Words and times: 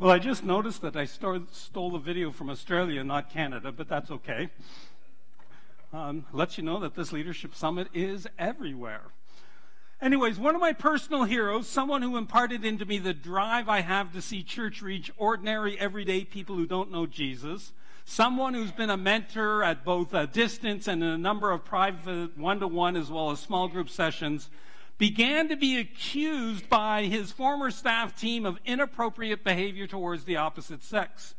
Well, 0.00 0.12
I 0.12 0.20
just 0.20 0.44
noticed 0.44 0.82
that 0.82 0.94
I 0.94 1.06
stole, 1.06 1.90
the 1.90 1.98
video 1.98 2.30
from 2.30 2.50
Australia, 2.50 3.02
not 3.02 3.30
Canada, 3.30 3.72
but 3.72 3.88
that's 3.88 4.12
okay. 4.12 4.48
Um, 5.92 6.24
lets 6.32 6.56
you 6.56 6.62
know 6.62 6.78
that 6.78 6.94
this 6.94 7.10
leadership 7.10 7.52
summit 7.52 7.88
is 7.92 8.28
everywhere. 8.38 9.00
Anyways, 10.00 10.38
one 10.38 10.54
of 10.54 10.60
my 10.60 10.72
personal 10.72 11.24
heroes, 11.24 11.66
someone 11.66 12.02
who 12.02 12.16
imparted 12.16 12.64
into 12.64 12.84
me 12.84 12.98
the 12.98 13.12
drive 13.12 13.68
I 13.68 13.80
have 13.80 14.12
to 14.12 14.22
see 14.22 14.44
church 14.44 14.82
reach 14.82 15.10
ordinary, 15.16 15.76
everyday 15.80 16.24
people 16.24 16.54
who 16.54 16.66
don't 16.66 16.92
know 16.92 17.06
Jesus, 17.06 17.72
someone 18.04 18.54
who's 18.54 18.70
been 18.70 18.90
a 18.90 18.96
mentor 18.96 19.64
at 19.64 19.84
both 19.84 20.14
a 20.14 20.28
distance 20.28 20.86
and 20.86 21.02
in 21.02 21.08
a 21.08 21.18
number 21.18 21.50
of 21.50 21.64
private 21.64 22.38
one 22.38 22.60
to 22.60 22.68
one 22.68 22.94
as 22.94 23.10
well 23.10 23.32
as 23.32 23.40
small 23.40 23.66
group 23.66 23.90
sessions, 23.90 24.48
began 24.98 25.48
to 25.48 25.56
be 25.56 25.78
accused 25.78 26.68
by 26.68 27.04
his 27.04 27.30
former 27.30 27.70
staff 27.70 28.18
team 28.18 28.44
of 28.44 28.58
inappropriate 28.64 29.44
behavior 29.44 29.86
towards 29.86 30.24
the 30.24 30.36
opposite 30.36 30.82
sex. 30.82 31.36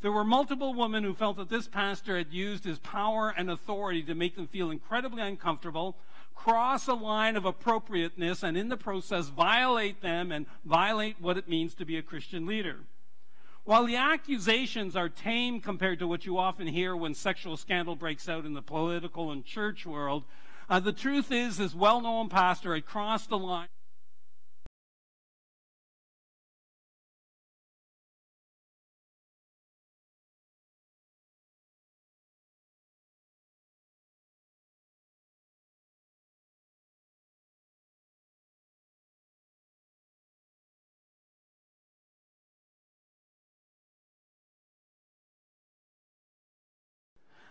There 0.00 0.12
were 0.12 0.24
multiple 0.24 0.74
women 0.74 1.04
who 1.04 1.14
felt 1.14 1.36
that 1.36 1.50
this 1.50 1.68
pastor 1.68 2.16
had 2.16 2.32
used 2.32 2.64
his 2.64 2.78
power 2.78 3.32
and 3.34 3.50
authority 3.50 4.02
to 4.04 4.14
make 4.14 4.36
them 4.36 4.46
feel 4.46 4.70
incredibly 4.70 5.22
uncomfortable, 5.22 5.96
cross 6.34 6.88
a 6.88 6.94
line 6.94 7.36
of 7.36 7.44
appropriateness, 7.44 8.42
and 8.42 8.56
in 8.56 8.68
the 8.68 8.76
process 8.76 9.28
violate 9.28 10.02
them 10.02 10.32
and 10.32 10.46
violate 10.64 11.20
what 11.20 11.38
it 11.38 11.48
means 11.48 11.74
to 11.74 11.84
be 11.84 11.96
a 11.96 12.02
Christian 12.02 12.44
leader. 12.46 12.80
While 13.64 13.86
the 13.86 13.96
accusations 13.96 14.94
are 14.94 15.08
tame 15.08 15.60
compared 15.60 15.98
to 16.00 16.08
what 16.08 16.26
you 16.26 16.36
often 16.36 16.66
hear 16.66 16.94
when 16.94 17.14
sexual 17.14 17.56
scandal 17.56 17.96
breaks 17.96 18.28
out 18.28 18.44
in 18.44 18.52
the 18.52 18.60
political 18.60 19.30
and 19.30 19.42
church 19.42 19.86
world, 19.86 20.24
uh, 20.68 20.80
the 20.80 20.92
truth 20.92 21.30
is, 21.30 21.58
this 21.58 21.74
well 21.74 22.00
known 22.00 22.28
pastor 22.28 22.74
had 22.74 22.86
crossed 22.86 23.28
the 23.28 23.38
line. 23.38 23.68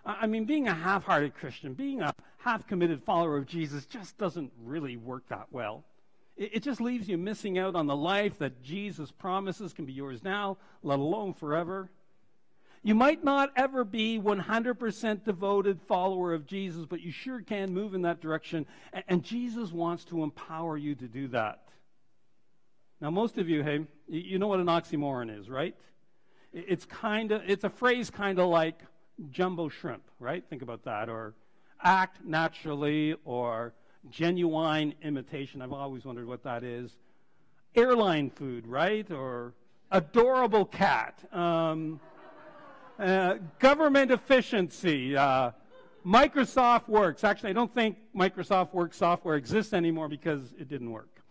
I 0.05 0.27
mean, 0.27 0.45
being 0.45 0.67
a 0.67 0.73
half 0.73 1.05
hearted 1.05 1.33
Christian, 1.33 1.73
being 1.73 2.01
a 2.01 2.13
half 2.37 2.67
committed 2.67 3.03
follower 3.03 3.37
of 3.37 3.45
Jesus 3.45 3.85
just 3.85 4.17
doesn't 4.17 4.51
really 4.61 4.97
work 4.97 5.27
that 5.29 5.47
well. 5.51 5.85
It, 6.35 6.55
it, 6.55 6.63
just 6.63 6.81
leaves 6.81 7.07
you 7.07 7.17
missing 7.17 7.57
out 7.57 7.75
on 7.75 7.87
the 7.87 7.95
life 7.95 8.37
that 8.39 8.61
Jesus 8.61 9.11
promises 9.11 9.71
can 9.71 9.85
be 9.85 9.93
yours 9.93 10.23
now, 10.23 10.57
let 10.81 10.99
alone 10.99 11.33
forever. 11.33 11.89
You 12.81 12.95
might 12.95 13.23
not 13.23 13.51
ever 13.55 13.85
be 13.85 14.19
100% 14.19 15.23
devoted 15.23 15.79
follower 15.81 16.33
of 16.33 16.45
Jesus, 16.45 16.85
but 16.85 16.99
you 16.99 17.11
sure 17.11 17.39
can 17.41 17.73
move 17.73 17.93
in 17.93 18.01
that 18.01 18.19
direction. 18.19 18.65
And, 18.91 19.03
and 19.07 19.23
Jesus 19.23 19.71
wants 19.71 20.03
to 20.05 20.21
empower 20.23 20.75
you 20.75 20.95
to 20.95 21.07
do 21.07 21.29
that. 21.29 21.61
Now, 22.99 23.09
most 23.09 23.37
of 23.37 23.47
you, 23.47 23.63
hey, 23.63 23.85
you 24.09 24.37
know 24.37 24.47
what 24.47 24.59
an 24.59 24.67
oxymoron 24.67 25.39
is, 25.39 25.49
right? 25.49 25.75
It's 26.51 26.85
kind 26.85 27.31
of, 27.31 27.41
it's 27.47 27.63
a 27.63 27.69
phrase 27.69 28.09
kind 28.09 28.37
of 28.37 28.49
like 28.49 28.79
jumbo 29.31 29.69
shrimp, 29.69 30.03
right? 30.19 30.43
Think 30.49 30.61
about 30.61 30.83
that. 30.85 31.09
Or 31.09 31.33
act 31.81 32.23
naturally, 32.25 33.15
or 33.25 33.73
genuine 34.09 34.93
imitation. 35.01 35.61
I've 35.61 35.73
always 35.73 36.05
wondered 36.05 36.27
what 36.27 36.43
that 36.43 36.63
is. 36.63 36.91
Airline 37.75 38.29
food, 38.29 38.67
right? 38.67 39.09
Or 39.11 39.53
adorable 39.91 40.65
cat. 40.65 41.23
Um, 41.33 41.99
uh, 42.99 43.35
government 43.59 44.11
efficiency. 44.11 45.15
Uh, 45.15 45.51
Microsoft 46.05 46.89
Works. 46.89 47.23
Actually, 47.23 47.51
I 47.51 47.53
don't 47.53 47.73
think 47.73 47.97
Microsoft 48.15 48.73
Works 48.73 48.97
software 48.97 49.35
exists 49.35 49.73
anymore 49.73 50.09
because 50.09 50.53
it 50.59 50.67
didn't 50.67 50.91
work. 50.91 51.21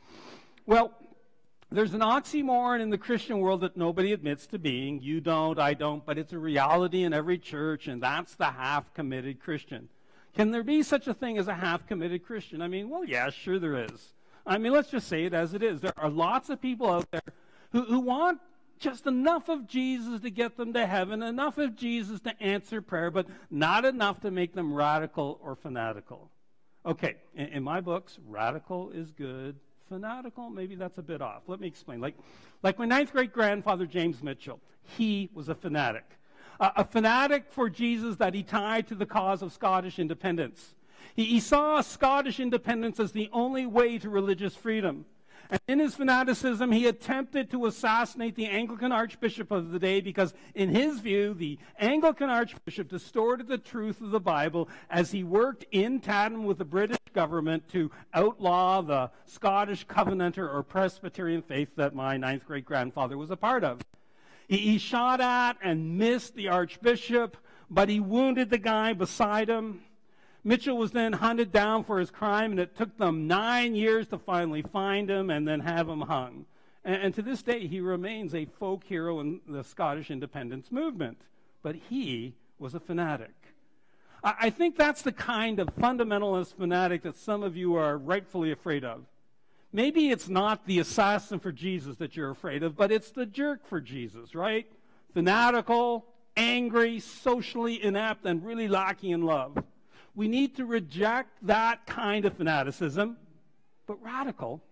Well, 0.67 0.93
there's 1.75 1.95
an 1.95 2.01
oxymoron 2.01 2.81
in 2.81 2.91
the 2.91 2.99
Christian 2.99 3.39
world 3.39 3.63
that 3.63 3.77
nobody 3.77 4.13
admits 4.13 4.47
to 4.49 4.59
being. 4.59 5.01
You 5.01 5.21
don't, 5.21 5.59
I 5.59 5.75
don't, 5.75 6.05
but 6.05 6.19
it's 6.19 6.33
a 6.33 6.39
reality 6.39 7.03
in 7.03 7.13
every 7.13 7.39
church, 7.39 7.89
and 7.89 8.03
that's 8.03 8.35
the 8.35 8.51
half 8.51 8.93
committed 8.95 9.41
Christian. 9.41 9.89
Can 10.35 10.51
there 10.51 10.63
be 10.63 10.83
such 10.83 11.09
a 11.09 11.15
thing 11.15 11.39
as 11.39 11.49
a 11.49 11.55
half 11.55 11.87
committed 11.87 12.25
Christian? 12.25 12.63
I 12.63 12.69
mean, 12.69 12.89
well, 12.89 13.05
yeah, 13.05 13.31
sure 13.31 13.59
there 13.59 13.85
is. 13.85 14.15
I 14.47 14.59
mean, 14.59 14.73
let's 14.73 14.91
just 14.91 15.09
say 15.09 15.25
it 15.25 15.35
as 15.35 15.55
it 15.55 15.63
is. 15.63 15.81
There 15.81 15.93
are 15.97 16.11
lots 16.11 16.49
of 16.49 16.61
people 16.61 16.89
out 16.91 17.11
there 17.11 17.23
who, 17.71 17.85
who 17.85 18.01
want 18.01 18.41
just 18.79 19.07
enough 19.07 19.49
of 19.49 19.69
Jesus 19.69 20.23
to 20.23 20.31
get 20.31 20.57
them 20.57 20.73
to 20.73 20.87
heaven, 20.87 21.23
enough 21.23 21.59
of 21.59 21.77
Jesus 21.77 22.21
to 22.21 22.43
answer 22.43 22.83
prayer, 22.83 23.11
but 23.11 23.27
not 23.51 23.85
enough 23.85 24.21
to 24.21 24.31
make 24.31 24.55
them 24.55 24.75
radical 24.75 25.39
or 25.43 25.55
fanatical. 25.55 26.31
Okay, 26.85 27.17
in, 27.35 27.47
in 27.49 27.63
my 27.63 27.81
books, 27.81 28.19
radical 28.27 28.91
is 28.91 29.13
good, 29.13 29.61
fanatical, 29.89 30.51
maybe 30.51 30.75
that's 30.75 30.99
a 30.99 31.03
bit 31.03 31.23
off. 31.23 31.43
Let 31.47 31.61
me 31.61 31.67
explain. 31.67 32.01
Like, 32.01 32.15
like 32.63 32.79
my 32.79 32.85
ninth 32.85 33.13
great 33.13 33.33
grandfather, 33.33 33.87
James 33.87 34.23
Mitchell, 34.23 34.61
he 34.97 35.31
was 35.35 35.49
a 35.49 35.55
fanatic. 35.55 36.05
Uh, 36.61 36.71
a 36.77 36.85
fanatic 36.85 37.51
for 37.51 37.69
Jesus 37.69 38.17
that 38.17 38.35
he 38.35 38.43
tied 38.43 38.87
to 38.89 38.95
the 38.95 39.07
cause 39.07 39.43
of 39.43 39.53
Scottish 39.53 39.99
independence. 39.99 40.75
He, 41.15 41.25
he 41.25 41.41
saw 41.41 41.81
Scottish 41.81 42.41
independence 42.41 43.01
as 43.01 43.13
the 43.13 43.29
only 43.33 43.67
way 43.67 43.99
to 43.99 44.09
religious 44.09 44.55
freedom. 44.55 45.05
And 45.51 45.61
in 45.69 45.79
his 45.79 45.95
fanaticism, 45.95 46.73
he 46.73 46.87
attempted 46.87 47.51
to 47.51 47.67
assassinate 47.67 48.37
the 48.37 48.47
Anglican 48.47 48.93
Archbishop 48.93 49.51
of 49.51 49.71
the 49.71 49.79
day 49.79 50.01
because, 50.01 50.35
in 50.55 50.71
his 50.71 51.01
view, 51.01 51.35
the 51.35 51.59
Anglican 51.79 52.31
Archbishop 52.31 52.89
distorted 52.89 53.49
the 53.49 53.59
truth 53.59 54.01
of 54.01 54.11
the 54.11 54.21
Bible 54.21 54.69
as 54.91 55.11
he 55.11 55.25
worked 55.25 55.65
in 55.71 56.01
tandem 56.01 56.45
with 56.45 56.59
the 56.59 56.65
British 56.65 56.99
government 57.13 57.69
to 57.69 57.91
outlaw 58.15 58.81
the 58.81 59.11
Scottish 59.27 59.87
Covenanter 59.87 60.49
or 60.49 60.63
Presbyterian 60.63 61.43
faith 61.43 61.69
that 61.77 61.95
my 61.95 62.17
ninth 62.17 62.47
great 62.47 62.65
grandfather 62.65 63.19
was 63.19 63.31
a 63.31 63.37
part 63.37 63.65
of. 63.65 63.81
He, 64.49 64.57
he 64.57 64.79
shot 64.79 65.21
at 65.21 65.57
and 65.63 65.99
missed 65.99 66.35
the 66.35 66.49
Archbishop, 66.49 67.37
but 67.71 67.89
he 67.89 68.01
wounded 68.01 68.51
the 68.51 68.59
guy 68.59 68.93
beside 68.93 69.49
him. 69.49 69.83
Mitchell 70.45 70.77
was 70.77 70.91
then 70.91 71.13
hunted 71.13 71.53
down 71.53 71.85
for 71.85 72.01
his 72.01 72.11
crime, 72.11 72.51
and 72.51 72.61
it 72.61 72.77
took 72.77 72.97
them 72.99 73.29
nine 73.29 73.75
years 73.75 74.09
to 74.09 74.19
finally 74.19 74.63
find 74.63 75.09
him 75.09 75.31
and 75.31 75.47
then 75.47 75.61
have 75.61 75.89
him 75.89 76.01
hung. 76.01 76.47
And, 76.85 77.03
and 77.03 77.15
to 77.15 77.23
this 77.23 77.43
day, 77.43 77.67
he 77.67 77.81
remains 77.81 78.35
a 78.35 78.47
folk 78.59 78.83
hero 78.85 79.21
in 79.21 79.41
the 79.47 79.63
Scottish 79.63 80.11
independence 80.11 80.73
movement. 80.73 81.19
But 81.63 81.77
he 81.77 82.35
was 82.59 82.75
a 82.75 82.81
fanatic. 82.81 83.35
I, 84.25 84.35
I 84.41 84.51
think 84.51 84.77
that's 84.77 85.03
the 85.03 85.13
kind 85.13 85.61
of 85.61 85.69
fundamentalist 85.77 86.55
fanatic 86.57 87.03
that 87.03 87.17
some 87.17 87.45
of 87.45 87.57
you 87.57 87.77
are 87.77 87.97
rightfully 87.97 88.51
afraid 88.51 88.85
of. 88.85 89.05
Maybe 89.73 90.11
it's 90.11 90.29
not 90.29 90.67
the 90.67 90.81
assassin 90.81 91.39
for 91.39 91.53
Jesus 91.53 91.97
that 91.97 92.17
you're 92.17 92.31
afraid 92.31 92.63
of, 92.63 92.77
but 92.77 92.93
it's 92.93 93.11
the 93.11 93.25
jerk 93.25 93.67
for 93.67 93.81
Jesus, 93.81 94.35
right? 94.35 94.67
Fanatical, 95.15 96.05
angry, 96.37 97.01
socially 97.01 97.83
inept, 97.83 98.27
and 98.27 98.45
really 98.45 98.69
lacking 98.69 99.13
in 99.13 99.23
love. 99.23 99.57
We 100.15 100.29
need 100.29 100.57
to 100.57 100.67
reject 100.67 101.31
that 101.43 101.87
kind 101.87 102.25
of 102.25 102.37
fanaticism, 102.37 103.17
but 103.87 104.03
radical. 104.03 104.63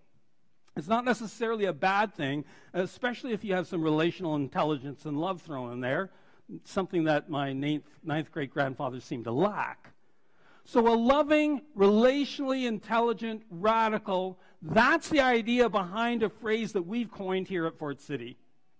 It's 0.77 0.89
not 0.89 1.05
necessarily 1.05 1.65
a 1.65 1.73
bad 1.73 2.15
thing, 2.15 2.45
especially 2.73 3.33
if 3.33 3.45
you 3.45 3.55
have 3.55 3.67
some 3.67 3.83
relational 3.83 4.37
intelligence 4.37 5.05
and 5.05 5.19
love 5.19 5.43
thrown 5.43 5.73
in 5.73 5.81
there, 5.81 6.11
something 6.65 7.05
that 7.05 7.31
my 7.31 7.53
ninth, 7.53 7.85
ninth 8.05 8.31
great 8.31 8.51
grandfather 8.51 9.01
seemed 9.01 9.25
to 9.25 9.33
lack. 9.33 9.93
So, 10.65 10.87
a 10.87 10.95
loving, 10.95 11.63
relationally 11.77 12.67
intelligent, 12.67 13.43
radical, 13.51 14.39
that's 14.63 15.09
the 15.09 15.21
idea 15.21 15.69
behind 15.69 16.23
a 16.23 16.29
phrase 16.29 16.73
that 16.73 16.87
we've 16.87 17.11
coined 17.11 17.49
here 17.49 17.67
at 17.67 17.79
Fort 17.79 18.01
City. 18.01 18.37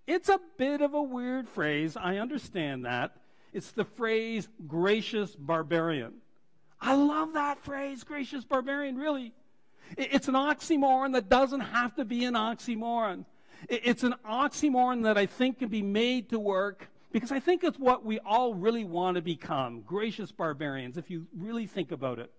It's 0.07 0.29
a 0.29 0.41
bit 0.57 0.83
of 0.83 0.95
a 0.95 1.03
weird 1.03 1.49
phrase, 1.49 1.97
I 1.97 2.19
understand 2.19 2.85
that. 2.85 3.17
It's 3.53 3.73
the 3.73 3.85
phrase 3.85 4.49
gracious 4.67 5.35
barbarian. 5.35 6.15
I 6.81 6.95
love 6.95 7.35
that 7.35 7.63
phrase, 7.63 8.05
gracious 8.05 8.45
barbarian, 8.45 8.97
really. 8.97 9.33
It's 9.97 10.29
an 10.29 10.35
oxymoron 10.35 11.13
that 11.15 11.29
doesn't 11.29 11.61
have 11.61 11.95
to 11.97 12.05
be 12.05 12.25
an 12.25 12.35
oxymoron. 12.35 13.25
It's 13.69 14.03
an 14.03 14.15
oxymoron 14.29 15.03
that 15.03 15.19
I 15.19 15.27
think 15.27 15.59
can 15.59 15.69
be 15.69 15.83
made 15.83 16.31
to 16.31 16.39
work 16.39 16.89
because 17.13 17.33
I 17.33 17.41
think 17.41 17.65
it's 17.65 17.79
what 17.79 18.05
we 18.05 18.19
all 18.21 18.55
really 18.55 18.85
want 18.85 19.17
to 19.17 19.23
become 19.23 19.83
gracious 19.83 20.31
barbarians, 20.31 20.97
if 20.97 21.11
you 21.11 21.27
really 21.37 21.67
think 21.67 21.91
about 21.91 22.19
it. 22.19 22.31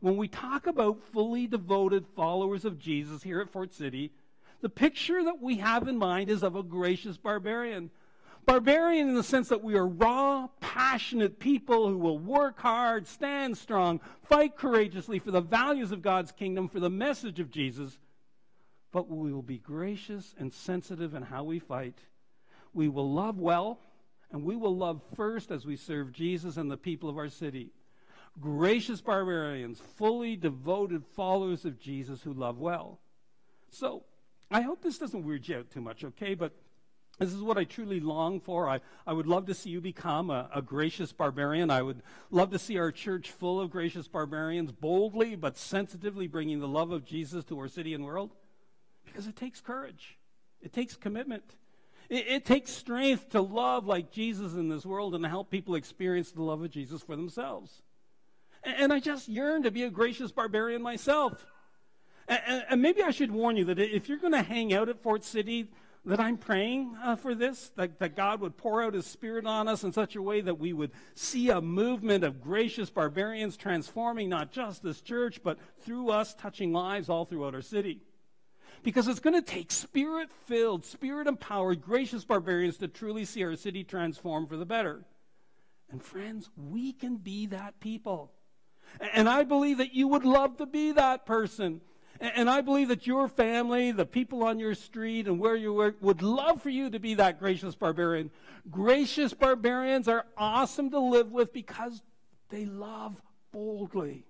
When 0.00 0.16
we 0.16 0.28
talk 0.28 0.66
about 0.66 1.02
fully 1.12 1.46
devoted 1.46 2.06
followers 2.14 2.64
of 2.64 2.78
Jesus 2.78 3.22
here 3.22 3.40
at 3.40 3.50
Fort 3.50 3.72
City, 3.72 4.12
the 4.60 4.68
picture 4.68 5.24
that 5.24 5.40
we 5.40 5.56
have 5.56 5.88
in 5.88 5.96
mind 5.96 6.30
is 6.30 6.42
of 6.42 6.54
a 6.54 6.62
gracious 6.62 7.16
barbarian. 7.16 7.90
Barbarian 8.48 9.10
in 9.10 9.14
the 9.14 9.22
sense 9.22 9.50
that 9.50 9.62
we 9.62 9.74
are 9.74 9.86
raw, 9.86 10.48
passionate 10.60 11.38
people 11.38 11.86
who 11.86 11.98
will 11.98 12.18
work 12.18 12.58
hard, 12.58 13.06
stand 13.06 13.58
strong, 13.58 14.00
fight 14.22 14.56
courageously 14.56 15.18
for 15.18 15.30
the 15.30 15.42
values 15.42 15.92
of 15.92 16.00
God's 16.00 16.32
kingdom, 16.32 16.66
for 16.66 16.80
the 16.80 16.88
message 16.88 17.40
of 17.40 17.50
Jesus. 17.50 17.98
But 18.90 19.06
we 19.10 19.34
will 19.34 19.42
be 19.42 19.58
gracious 19.58 20.34
and 20.38 20.50
sensitive 20.50 21.14
in 21.14 21.24
how 21.24 21.44
we 21.44 21.58
fight. 21.58 21.98
we 22.72 22.88
will 22.88 23.12
love 23.12 23.38
well, 23.38 23.80
and 24.32 24.42
we 24.42 24.56
will 24.56 24.74
love 24.74 25.02
first 25.14 25.50
as 25.50 25.66
we 25.66 25.76
serve 25.76 26.12
Jesus 26.12 26.56
and 26.56 26.70
the 26.70 26.78
people 26.78 27.10
of 27.10 27.18
our 27.18 27.28
city. 27.28 27.68
Gracious 28.40 29.02
barbarians, 29.02 29.82
fully 29.98 30.36
devoted 30.36 31.04
followers 31.04 31.66
of 31.66 31.78
Jesus 31.78 32.22
who 32.22 32.32
love 32.32 32.58
well. 32.58 32.98
So, 33.68 34.04
I 34.50 34.62
hope 34.62 34.80
this 34.80 34.96
doesn't 34.96 35.26
weird 35.26 35.46
you 35.46 35.58
out 35.58 35.70
too 35.70 35.82
much, 35.82 36.02
okay? 36.02 36.32
But 36.32 36.54
this 37.18 37.32
is 37.32 37.42
what 37.42 37.58
I 37.58 37.64
truly 37.64 37.98
long 37.98 38.40
for. 38.40 38.68
I, 38.68 38.80
I 39.06 39.12
would 39.12 39.26
love 39.26 39.46
to 39.46 39.54
see 39.54 39.70
you 39.70 39.80
become 39.80 40.30
a, 40.30 40.48
a, 40.54 40.62
gracious 40.62 41.12
barbarian. 41.12 41.70
I 41.70 41.82
would 41.82 42.02
love 42.30 42.50
to 42.50 42.58
see 42.58 42.78
our 42.78 42.92
church 42.92 43.32
full 43.32 43.60
of 43.60 43.70
gracious 43.70 44.06
barbarians, 44.06 44.70
boldly 44.70 45.34
but 45.34 45.56
sensitively 45.56 46.28
bringing 46.28 46.60
the 46.60 46.68
love 46.68 46.92
of 46.92 47.04
Jesus 47.04 47.44
to 47.46 47.58
our 47.58 47.68
city 47.68 47.92
and 47.92 48.04
world. 48.04 48.30
Because 49.04 49.26
it 49.26 49.34
takes 49.34 49.60
courage, 49.60 50.16
it 50.62 50.72
takes 50.72 50.94
commitment, 50.94 51.56
it, 52.08 52.26
it 52.28 52.44
takes 52.44 52.70
strength 52.70 53.30
to 53.30 53.40
love 53.40 53.84
like 53.84 54.12
Jesus 54.12 54.54
in 54.54 54.68
this 54.68 54.86
world 54.86 55.14
and 55.14 55.24
to 55.24 55.28
help 55.28 55.50
people 55.50 55.74
experience 55.74 56.30
the 56.30 56.42
love 56.42 56.62
of 56.62 56.70
Jesus 56.70 57.02
for 57.02 57.16
themselves. 57.16 57.82
And, 58.62 58.76
and 58.78 58.92
I 58.92 59.00
just 59.00 59.28
yearn 59.28 59.64
to 59.64 59.72
be 59.72 59.82
a 59.82 59.90
gracious 59.90 60.30
barbarian 60.30 60.82
myself. 60.82 61.44
And, 62.28 62.64
and 62.70 62.82
maybe 62.82 63.02
I 63.02 63.10
should 63.10 63.32
warn 63.32 63.56
you 63.56 63.64
that 63.64 63.78
if 63.80 64.08
you're 64.08 64.18
going 64.18 64.34
to 64.34 64.42
hang 64.42 64.72
out 64.72 64.88
at 64.88 65.02
Fort 65.02 65.24
City, 65.24 65.68
that 66.08 66.20
I'm 66.20 66.38
praying 66.38 66.96
uh, 67.04 67.16
for 67.16 67.34
this, 67.34 67.70
that, 67.76 67.98
that 67.98 68.16
God 68.16 68.40
would 68.40 68.56
pour 68.56 68.82
out 68.82 68.94
His 68.94 69.06
Spirit 69.06 69.46
on 69.46 69.68
us 69.68 69.84
in 69.84 69.92
such 69.92 70.16
a 70.16 70.22
way 70.22 70.40
that 70.40 70.58
we 70.58 70.72
would 70.72 70.90
see 71.14 71.50
a 71.50 71.60
movement 71.60 72.24
of 72.24 72.40
gracious 72.40 72.88
barbarians 72.88 73.58
transforming 73.58 74.30
not 74.30 74.50
just 74.50 74.82
this 74.82 75.02
church, 75.02 75.42
but 75.42 75.58
through 75.80 76.08
us 76.08 76.34
touching 76.34 76.72
lives 76.72 77.10
all 77.10 77.26
throughout 77.26 77.54
our 77.54 77.62
city. 77.62 78.00
Because 78.82 79.06
it's 79.06 79.20
going 79.20 79.34
to 79.34 79.42
take 79.42 79.70
spirit 79.70 80.30
filled, 80.46 80.86
spirit 80.86 81.26
empowered, 81.26 81.82
gracious 81.82 82.24
barbarians 82.24 82.78
to 82.78 82.88
truly 82.88 83.26
see 83.26 83.44
our 83.44 83.56
city 83.56 83.84
transform 83.84 84.46
for 84.46 84.56
the 84.56 84.64
better. 84.64 85.04
And 85.90 86.02
friends, 86.02 86.48
we 86.56 86.92
can 86.92 87.16
be 87.16 87.46
that 87.46 87.80
people. 87.80 88.32
And 89.12 89.28
I 89.28 89.44
believe 89.44 89.78
that 89.78 89.94
you 89.94 90.08
would 90.08 90.24
love 90.24 90.56
to 90.56 90.66
be 90.66 90.92
that 90.92 91.26
person. 91.26 91.82
And 92.20 92.50
I 92.50 92.62
believe 92.62 92.88
that 92.88 93.06
your 93.06 93.28
family, 93.28 93.92
the 93.92 94.06
people 94.06 94.42
on 94.42 94.58
your 94.58 94.74
street 94.74 95.28
and 95.28 95.38
where 95.38 95.54
you 95.54 95.72
work, 95.72 95.96
would 96.00 96.20
love 96.20 96.60
for 96.60 96.70
you 96.70 96.90
to 96.90 96.98
be 96.98 97.14
that 97.14 97.38
gracious 97.38 97.76
barbarian. 97.76 98.30
Gracious 98.70 99.32
barbarians 99.32 100.08
are 100.08 100.26
awesome 100.36 100.90
to 100.90 100.98
live 100.98 101.30
with 101.30 101.52
because 101.52 102.02
they 102.48 102.64
love 102.64 103.20
boldly. 103.52 104.24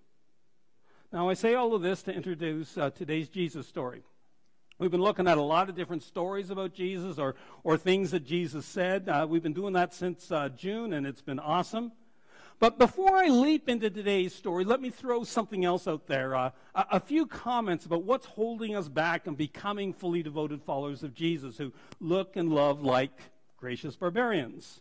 Now, 1.13 1.31
I 1.31 1.35
say 1.35 1.55
all 1.55 1.75
of 1.75 1.81
this 1.81 2.03
to 2.03 2.13
introduce 2.13 2.77
uh, 2.77 2.91
today's 2.91 3.31
Jesus 3.31 3.67
story. 3.67 4.03
We've 4.79 4.91
been 4.91 5.03
looking 5.03 5.27
at 5.27 5.39
a 5.39 5.43
lot 5.43 5.71
of 5.71 5.75
different 5.75 6.03
stories 6.03 6.51
about 6.51 6.75
Jesus 6.75 7.19
or, 7.19 7.35
or 7.65 7.79
things 7.79 8.11
that 8.11 8.25
Jesus 8.25 8.67
said. 8.67 9.09
Uh, 9.09 9.27
we've 9.29 9.43
been 9.43 9.55
doing 9.55 9.73
that 9.73 9.95
since 9.95 10.31
uh, 10.31 10.51
June, 10.51 10.93
and 10.93 11.07
it's 11.07 11.23
been 11.23 11.41
awesome. 11.41 11.93
But 12.61 12.77
before 12.77 13.17
I 13.17 13.29
leap 13.29 13.69
into 13.69 13.89
today's 13.89 14.35
story, 14.35 14.65
let 14.65 14.81
me 14.81 14.91
throw 14.91 15.23
something 15.23 15.65
else 15.65 15.87
out 15.87 16.09
there. 16.09 16.35
Uh, 16.35 16.51
a, 16.75 16.87
a, 16.93 17.01
few 17.01 17.25
comments 17.25 17.87
about 17.87 18.03
what's 18.03 18.27
holding 18.27 18.75
us 18.75 18.89
back 18.89 19.29
and 19.29 19.37
becoming 19.37 19.93
fully 19.93 20.25
devoted 20.25 20.63
followers 20.63 21.05
of 21.05 21.15
Jesus 21.15 21.57
who 21.57 21.73
look 22.01 22.37
and 22.37 22.53
love 22.53 22.83
like 22.83 23.13
gracious 23.59 23.95
barbarians. 23.95 24.81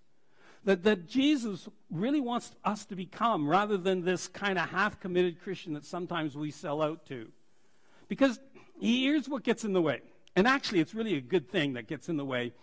That, 0.63 0.83
that 0.83 1.07
Jesus 1.07 1.69
really 1.91 2.19
wants 2.19 2.51
us 2.65 2.83
to 2.85 2.95
become 2.95 3.47
rather 3.47 3.77
than 3.77 4.03
this 4.03 4.27
kind 4.27 4.57
of 4.57 4.69
half 4.69 5.00
committed 5.00 5.39
Christian 5.41 5.73
that 5.73 5.85
sometimes 5.85 6.35
we 6.35 6.50
sell 6.50 6.81
out 6.81 7.06
to. 7.06 7.27
Because 8.07 8.39
here's 8.81 9.30
what 9.30 9.44
gets 9.44 9.63
in 9.63 9.73
the 9.73 9.81
way. 9.81 10.01
And 10.35 10.47
actually, 10.47 10.80
it's 10.80 10.95
really 10.95 11.15
a 11.15 11.21
good 11.21 11.50
thing 11.50 11.73
that 11.73 11.88
gets 11.88 12.09
in 12.09 12.18
the 12.18 12.25
way 12.25 12.53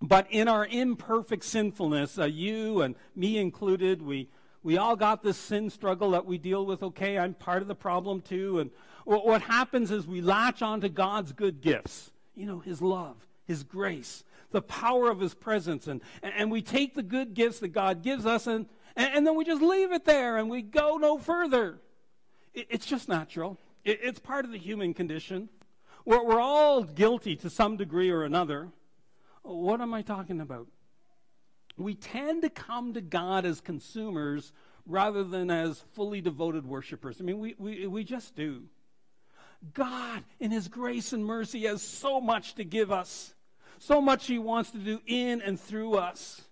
but 0.00 0.26
in 0.30 0.48
our 0.48 0.66
imperfect 0.66 1.44
sinfulness, 1.44 2.18
uh, 2.18 2.24
you 2.24 2.82
and 2.82 2.94
me 3.16 3.38
included, 3.38 4.00
we, 4.00 4.28
we 4.62 4.76
all 4.76 4.96
got 4.96 5.22
this 5.22 5.36
sin 5.36 5.70
struggle 5.70 6.12
that 6.12 6.24
we 6.24 6.38
deal 6.38 6.64
with. 6.64 6.82
Okay, 6.82 7.18
I'm 7.18 7.34
part 7.34 7.62
of 7.62 7.68
the 7.68 7.74
problem 7.74 8.20
too. 8.20 8.60
And 8.60 8.70
what 9.04 9.42
happens 9.42 9.90
is 9.90 10.06
we 10.06 10.20
latch 10.20 10.62
onto 10.62 10.88
God's 10.88 11.32
good 11.32 11.60
gifts, 11.60 12.12
you 12.36 12.46
know, 12.46 12.60
His 12.60 12.80
love, 12.80 13.16
His 13.44 13.64
grace, 13.64 14.22
the 14.52 14.62
power 14.62 15.10
of 15.10 15.18
His 15.18 15.34
presence. 15.34 15.88
And, 15.88 16.00
and 16.22 16.50
we 16.50 16.62
take 16.62 16.94
the 16.94 17.02
good 17.02 17.34
gifts 17.34 17.58
that 17.60 17.68
God 17.68 18.02
gives 18.02 18.24
us 18.24 18.46
and, 18.46 18.66
and, 18.94 19.26
then 19.26 19.36
we 19.36 19.44
just 19.44 19.62
leave 19.62 19.92
it 19.92 20.04
there 20.04 20.38
and 20.38 20.50
we 20.50 20.60
go 20.60 20.96
no 20.96 21.18
further. 21.18 21.78
It, 22.52 22.66
it's 22.70 22.86
just 22.86 23.08
natural, 23.08 23.58
it, 23.84 24.00
it's 24.02 24.18
part 24.18 24.44
of 24.44 24.52
the 24.52 24.58
human 24.58 24.94
condition. 24.94 25.48
We're, 26.04 26.24
we're 26.24 26.40
all 26.40 26.82
guilty 26.82 27.36
to 27.36 27.50
some 27.50 27.76
degree 27.76 28.10
or 28.10 28.24
another. 28.24 28.68
What 29.42 29.80
am 29.80 29.94
I 29.94 30.02
talking 30.02 30.40
about? 30.40 30.66
We 31.76 31.94
tend 31.94 32.42
to 32.42 32.50
come 32.50 32.94
to 32.94 33.00
God 33.00 33.44
as 33.44 33.60
consumers 33.60 34.52
rather 34.84 35.22
than 35.22 35.50
as 35.50 35.78
fully 35.92 36.20
devoted 36.20 36.66
worshipers. 36.66 37.18
I 37.20 37.24
mean, 37.24 37.38
we, 37.38 37.54
we, 37.58 37.86
we 37.86 38.04
just 38.04 38.34
do. 38.34 38.64
God, 39.74 40.24
in 40.40 40.50
His 40.50 40.68
grace 40.68 41.12
and 41.12 41.24
mercy, 41.24 41.66
has 41.66 41.82
so 41.82 42.20
much 42.20 42.54
to 42.56 42.64
give 42.64 42.90
us, 42.90 43.34
so 43.78 44.00
much 44.00 44.26
He 44.26 44.38
wants 44.38 44.70
to 44.70 44.78
do 44.78 45.00
in 45.06 45.40
and 45.42 45.60
through 45.60 45.94
us. 45.94 46.42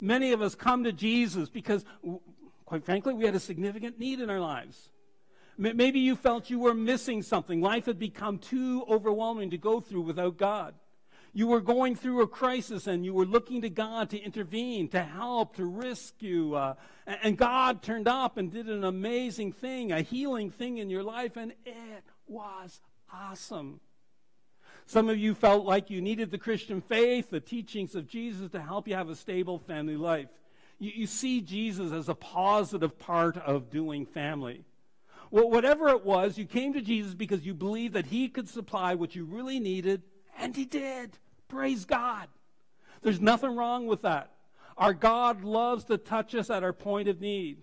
Many 0.00 0.32
of 0.32 0.42
us 0.42 0.54
come 0.54 0.84
to 0.84 0.92
Jesus 0.92 1.48
because, 1.48 1.84
quite 2.64 2.84
frankly, 2.84 3.14
we 3.14 3.24
had 3.24 3.34
a 3.34 3.40
significant 3.40 3.98
need 3.98 4.20
in 4.20 4.30
our 4.30 4.40
lives. 4.40 4.90
Maybe 5.58 6.00
you 6.00 6.16
felt 6.16 6.50
you 6.50 6.58
were 6.58 6.74
missing 6.74 7.22
something. 7.22 7.60
Life 7.60 7.86
had 7.86 7.98
become 7.98 8.38
too 8.38 8.84
overwhelming 8.88 9.50
to 9.50 9.58
go 9.58 9.80
through 9.80 10.00
without 10.00 10.38
God. 10.38 10.74
You 11.34 11.46
were 11.46 11.60
going 11.60 11.96
through 11.96 12.20
a 12.20 12.26
crisis 12.26 12.86
and 12.86 13.06
you 13.06 13.14
were 13.14 13.24
looking 13.24 13.62
to 13.62 13.70
God 13.70 14.10
to 14.10 14.20
intervene, 14.20 14.88
to 14.88 15.02
help, 15.02 15.56
to 15.56 15.64
rescue. 15.64 16.54
Uh, 16.54 16.74
and 17.06 17.38
God 17.38 17.82
turned 17.82 18.06
up 18.06 18.36
and 18.36 18.52
did 18.52 18.68
an 18.68 18.84
amazing 18.84 19.52
thing, 19.52 19.92
a 19.92 20.02
healing 20.02 20.50
thing 20.50 20.76
in 20.76 20.90
your 20.90 21.02
life, 21.02 21.38
and 21.38 21.52
it 21.64 22.04
was 22.26 22.82
awesome. 23.12 23.80
Some 24.84 25.08
of 25.08 25.16
you 25.16 25.34
felt 25.34 25.64
like 25.64 25.88
you 25.88 26.02
needed 26.02 26.30
the 26.30 26.38
Christian 26.38 26.82
faith, 26.82 27.30
the 27.30 27.40
teachings 27.40 27.94
of 27.94 28.06
Jesus 28.06 28.50
to 28.50 28.60
help 28.60 28.86
you 28.86 28.94
have 28.94 29.08
a 29.08 29.16
stable 29.16 29.58
family 29.58 29.96
life. 29.96 30.28
You, 30.78 30.92
you 30.94 31.06
see 31.06 31.40
Jesus 31.40 31.92
as 31.92 32.10
a 32.10 32.14
positive 32.14 32.98
part 32.98 33.38
of 33.38 33.70
doing 33.70 34.04
family. 34.04 34.64
Well, 35.30 35.48
whatever 35.48 35.88
it 35.88 36.04
was, 36.04 36.36
you 36.36 36.44
came 36.44 36.74
to 36.74 36.82
Jesus 36.82 37.14
because 37.14 37.46
you 37.46 37.54
believed 37.54 37.94
that 37.94 38.06
He 38.06 38.28
could 38.28 38.50
supply 38.50 38.96
what 38.96 39.14
you 39.14 39.24
really 39.24 39.58
needed 39.58 40.02
and 40.38 40.54
he 40.56 40.64
did. 40.64 41.18
Praise 41.52 41.84
God. 41.84 42.28
There's 43.02 43.20
nothing 43.20 43.54
wrong 43.54 43.86
with 43.86 44.02
that. 44.02 44.30
Our 44.78 44.94
God 44.94 45.44
loves 45.44 45.84
to 45.84 45.98
touch 45.98 46.34
us 46.34 46.48
at 46.48 46.62
our 46.62 46.72
point 46.72 47.08
of 47.08 47.20
need. 47.20 47.58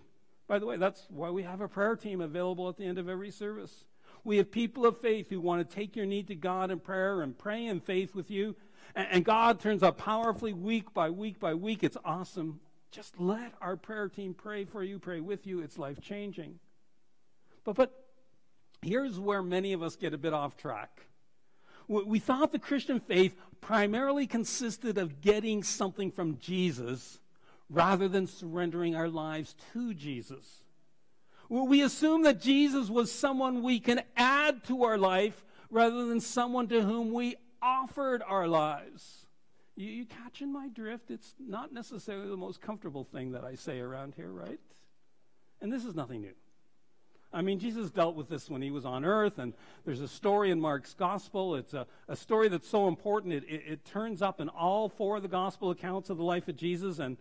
By 0.46 0.60
the 0.60 0.66
way, 0.66 0.76
that's 0.76 1.08
why 1.10 1.30
we 1.30 1.42
have 1.42 1.60
a 1.60 1.66
prayer 1.66 1.96
team 1.96 2.20
available 2.20 2.68
at 2.68 2.76
the 2.76 2.84
end 2.84 2.98
of 2.98 3.08
every 3.08 3.32
service. 3.32 3.84
We 4.22 4.36
have 4.36 4.52
people 4.52 4.86
of 4.86 5.00
faith 5.00 5.28
who 5.28 5.40
want 5.40 5.68
to 5.68 5.74
take 5.74 5.96
your 5.96 6.06
need 6.06 6.28
to 6.28 6.36
God 6.36 6.70
in 6.70 6.78
prayer 6.78 7.22
and 7.22 7.36
pray 7.36 7.66
in 7.66 7.80
faith 7.80 8.14
with 8.14 8.30
you. 8.30 8.54
And, 8.94 9.24
God 9.24 9.58
turns 9.58 9.82
up 9.82 9.98
powerfully 9.98 10.52
week 10.52 10.94
by 10.94 11.10
week 11.10 11.40
by 11.40 11.54
week. 11.54 11.82
It's 11.82 11.96
awesome. 12.04 12.60
Just 12.92 13.18
let 13.18 13.54
our 13.60 13.76
prayer 13.76 14.08
team 14.08 14.34
pray 14.34 14.64
for 14.66 14.84
you, 14.84 15.00
pray 15.00 15.20
with 15.20 15.48
you. 15.48 15.62
It's 15.62 15.78
life 15.78 16.00
changing. 16.00 16.60
But, 17.64 17.74
but 17.74 17.92
here's 18.82 19.18
where 19.18 19.42
many 19.42 19.72
of 19.72 19.82
us 19.82 19.96
get 19.96 20.14
a 20.14 20.18
bit 20.18 20.32
off 20.32 20.56
track. 20.56 21.06
We 21.90 22.20
thought 22.20 22.52
the 22.52 22.60
Christian 22.60 23.00
faith 23.00 23.36
primarily 23.60 24.28
consisted 24.28 24.96
of 24.96 25.20
getting 25.20 25.64
something 25.64 26.12
from 26.12 26.38
Jesus 26.38 27.18
rather 27.68 28.06
than 28.06 28.28
surrendering 28.28 28.94
our 28.94 29.08
lives 29.08 29.56
to 29.72 29.92
Jesus. 29.92 30.62
We 31.48 31.82
assume 31.82 32.22
that 32.22 32.40
Jesus 32.40 32.88
was 32.88 33.10
someone 33.10 33.64
we 33.64 33.80
can 33.80 34.02
add 34.16 34.62
to 34.68 34.84
our 34.84 34.98
life 34.98 35.44
rather 35.68 36.06
than 36.06 36.20
someone 36.20 36.68
to 36.68 36.80
whom 36.80 37.12
we 37.12 37.34
offered 37.60 38.22
our 38.24 38.46
lives. 38.46 39.26
You, 39.74 39.88
you 39.88 40.06
catching 40.06 40.52
my 40.52 40.68
drift? 40.68 41.10
It's 41.10 41.34
not 41.40 41.72
necessarily 41.72 42.28
the 42.28 42.36
most 42.36 42.60
comfortable 42.60 43.02
thing 43.02 43.32
that 43.32 43.42
I 43.42 43.56
say 43.56 43.80
around 43.80 44.14
here, 44.14 44.30
right? 44.30 44.60
And 45.60 45.72
this 45.72 45.84
is 45.84 45.96
nothing 45.96 46.20
new. 46.20 46.34
I 47.32 47.42
mean, 47.42 47.60
Jesus 47.60 47.90
dealt 47.90 48.16
with 48.16 48.28
this 48.28 48.50
when 48.50 48.60
he 48.60 48.70
was 48.70 48.84
on 48.84 49.04
earth, 49.04 49.38
and 49.38 49.54
there's 49.84 50.00
a 50.00 50.08
story 50.08 50.50
in 50.50 50.60
Mark's 50.60 50.94
gospel. 50.94 51.54
It's 51.54 51.74
a, 51.74 51.86
a 52.08 52.16
story 52.16 52.48
that's 52.48 52.68
so 52.68 52.88
important, 52.88 53.34
it, 53.34 53.44
it, 53.48 53.62
it 53.66 53.84
turns 53.84 54.20
up 54.20 54.40
in 54.40 54.48
all 54.48 54.88
four 54.88 55.16
of 55.16 55.22
the 55.22 55.28
gospel 55.28 55.70
accounts 55.70 56.10
of 56.10 56.16
the 56.16 56.24
life 56.24 56.48
of 56.48 56.56
Jesus. 56.56 56.98
And, 56.98 57.16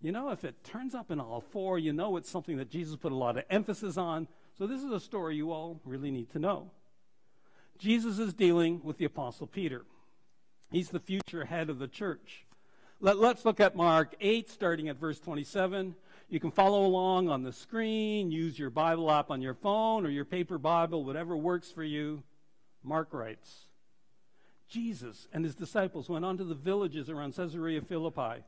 you 0.00 0.10
know, 0.10 0.30
if 0.30 0.44
it 0.44 0.64
turns 0.64 0.94
up 0.96 1.12
in 1.12 1.20
all 1.20 1.40
four, 1.40 1.78
you 1.78 1.92
know 1.92 2.16
it's 2.16 2.28
something 2.28 2.56
that 2.56 2.70
Jesus 2.70 2.96
put 2.96 3.12
a 3.12 3.16
lot 3.16 3.36
of 3.36 3.44
emphasis 3.50 3.96
on. 3.96 4.26
So 4.58 4.66
this 4.66 4.82
is 4.82 4.90
a 4.90 5.00
story 5.00 5.36
you 5.36 5.52
all 5.52 5.80
really 5.84 6.10
need 6.10 6.30
to 6.32 6.40
know. 6.40 6.70
Jesus 7.78 8.18
is 8.18 8.34
dealing 8.34 8.80
with 8.82 8.98
the 8.98 9.04
Apostle 9.04 9.46
Peter, 9.46 9.84
he's 10.70 10.90
the 10.90 11.00
future 11.00 11.44
head 11.44 11.70
of 11.70 11.78
the 11.78 11.88
church. 11.88 12.46
Let, 13.00 13.18
let's 13.18 13.44
look 13.44 13.58
at 13.58 13.74
Mark 13.74 14.14
8, 14.20 14.48
starting 14.48 14.88
at 14.88 14.96
verse 14.96 15.18
27. 15.18 15.96
You 16.28 16.40
can 16.40 16.50
follow 16.50 16.86
along 16.86 17.28
on 17.28 17.42
the 17.42 17.52
screen, 17.52 18.30
use 18.30 18.58
your 18.58 18.70
Bible 18.70 19.10
app 19.10 19.30
on 19.30 19.42
your 19.42 19.54
phone 19.54 20.06
or 20.06 20.08
your 20.08 20.24
paper 20.24 20.58
Bible, 20.58 21.04
whatever 21.04 21.36
works 21.36 21.70
for 21.70 21.84
you. 21.84 22.22
Mark 22.82 23.08
writes 23.12 23.66
Jesus 24.68 25.28
and 25.32 25.44
his 25.44 25.54
disciples 25.54 26.08
went 26.08 26.24
on 26.24 26.38
to 26.38 26.44
the 26.44 26.54
villages 26.54 27.10
around 27.10 27.36
Caesarea 27.36 27.82
Philippi. 27.82 28.42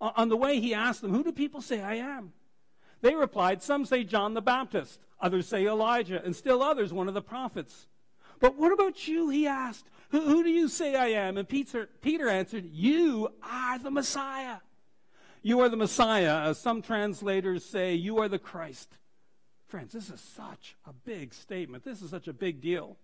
On 0.00 0.28
the 0.28 0.36
way, 0.36 0.58
he 0.58 0.74
asked 0.74 1.00
them, 1.00 1.14
Who 1.14 1.22
do 1.22 1.30
people 1.30 1.62
say 1.62 1.80
I 1.80 1.94
am? 1.94 2.32
They 3.02 3.14
replied, 3.14 3.62
Some 3.62 3.84
say 3.84 4.02
John 4.02 4.34
the 4.34 4.42
Baptist, 4.42 4.98
others 5.20 5.46
say 5.46 5.66
Elijah, 5.66 6.20
and 6.24 6.34
still 6.34 6.60
others 6.60 6.92
one 6.92 7.06
of 7.06 7.14
the 7.14 7.22
prophets. 7.22 7.86
But 8.40 8.56
what 8.56 8.72
about 8.72 9.06
you? 9.06 9.28
He 9.28 9.46
asked, 9.46 9.86
Who, 10.10 10.20
who 10.22 10.42
do 10.42 10.50
you 10.50 10.66
say 10.66 10.96
I 10.96 11.08
am? 11.08 11.36
And 11.36 11.48
Peter, 11.48 11.88
Peter 12.00 12.28
answered, 12.28 12.66
You 12.66 13.28
are 13.42 13.78
the 13.78 13.92
Messiah. 13.92 14.56
You 15.42 15.60
are 15.60 15.68
the 15.68 15.76
Messiah. 15.76 16.48
As 16.48 16.58
some 16.58 16.82
translators 16.82 17.64
say, 17.64 17.94
You 17.94 18.18
are 18.18 18.28
the 18.28 18.38
Christ. 18.38 18.98
Friends, 19.66 19.92
this 19.92 20.10
is 20.10 20.20
such 20.20 20.76
a 20.86 20.92
big 20.92 21.34
statement. 21.34 21.84
This 21.84 22.02
is 22.02 22.10
such 22.10 22.28
a 22.28 22.32
big 22.32 22.60
deal. 22.60 22.96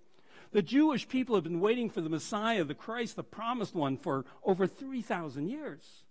The 0.52 0.62
Jewish 0.62 1.08
people 1.08 1.34
have 1.34 1.44
been 1.44 1.60
waiting 1.60 1.90
for 1.90 2.00
the 2.00 2.08
Messiah, 2.08 2.64
the 2.64 2.74
Christ, 2.74 3.16
the 3.16 3.24
promised 3.24 3.74
one, 3.74 3.96
for 3.96 4.24
over 4.44 4.66
3,000 4.66 5.48
years. 5.48 6.04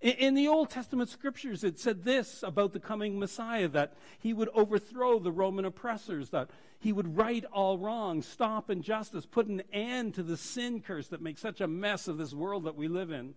In, 0.00 0.12
in 0.12 0.34
the 0.34 0.48
Old 0.48 0.70
Testament 0.70 1.10
scriptures, 1.10 1.64
it 1.64 1.78
said 1.78 2.04
this 2.04 2.42
about 2.42 2.72
the 2.72 2.80
coming 2.80 3.18
Messiah 3.18 3.68
that 3.68 3.94
he 4.18 4.32
would 4.32 4.48
overthrow 4.54 5.18
the 5.18 5.32
Roman 5.32 5.64
oppressors, 5.64 6.30
that 6.30 6.50
he 6.78 6.92
would 6.92 7.16
right 7.16 7.44
all 7.52 7.76
wrongs, 7.76 8.26
stop 8.26 8.70
injustice, 8.70 9.26
put 9.26 9.46
an 9.46 9.62
end 9.72 10.14
to 10.14 10.22
the 10.22 10.36
sin 10.36 10.80
curse 10.80 11.08
that 11.08 11.22
makes 11.22 11.40
such 11.40 11.60
a 11.60 11.66
mess 11.66 12.06
of 12.06 12.18
this 12.18 12.32
world 12.32 12.64
that 12.64 12.76
we 12.76 12.88
live 12.88 13.10
in. 13.10 13.34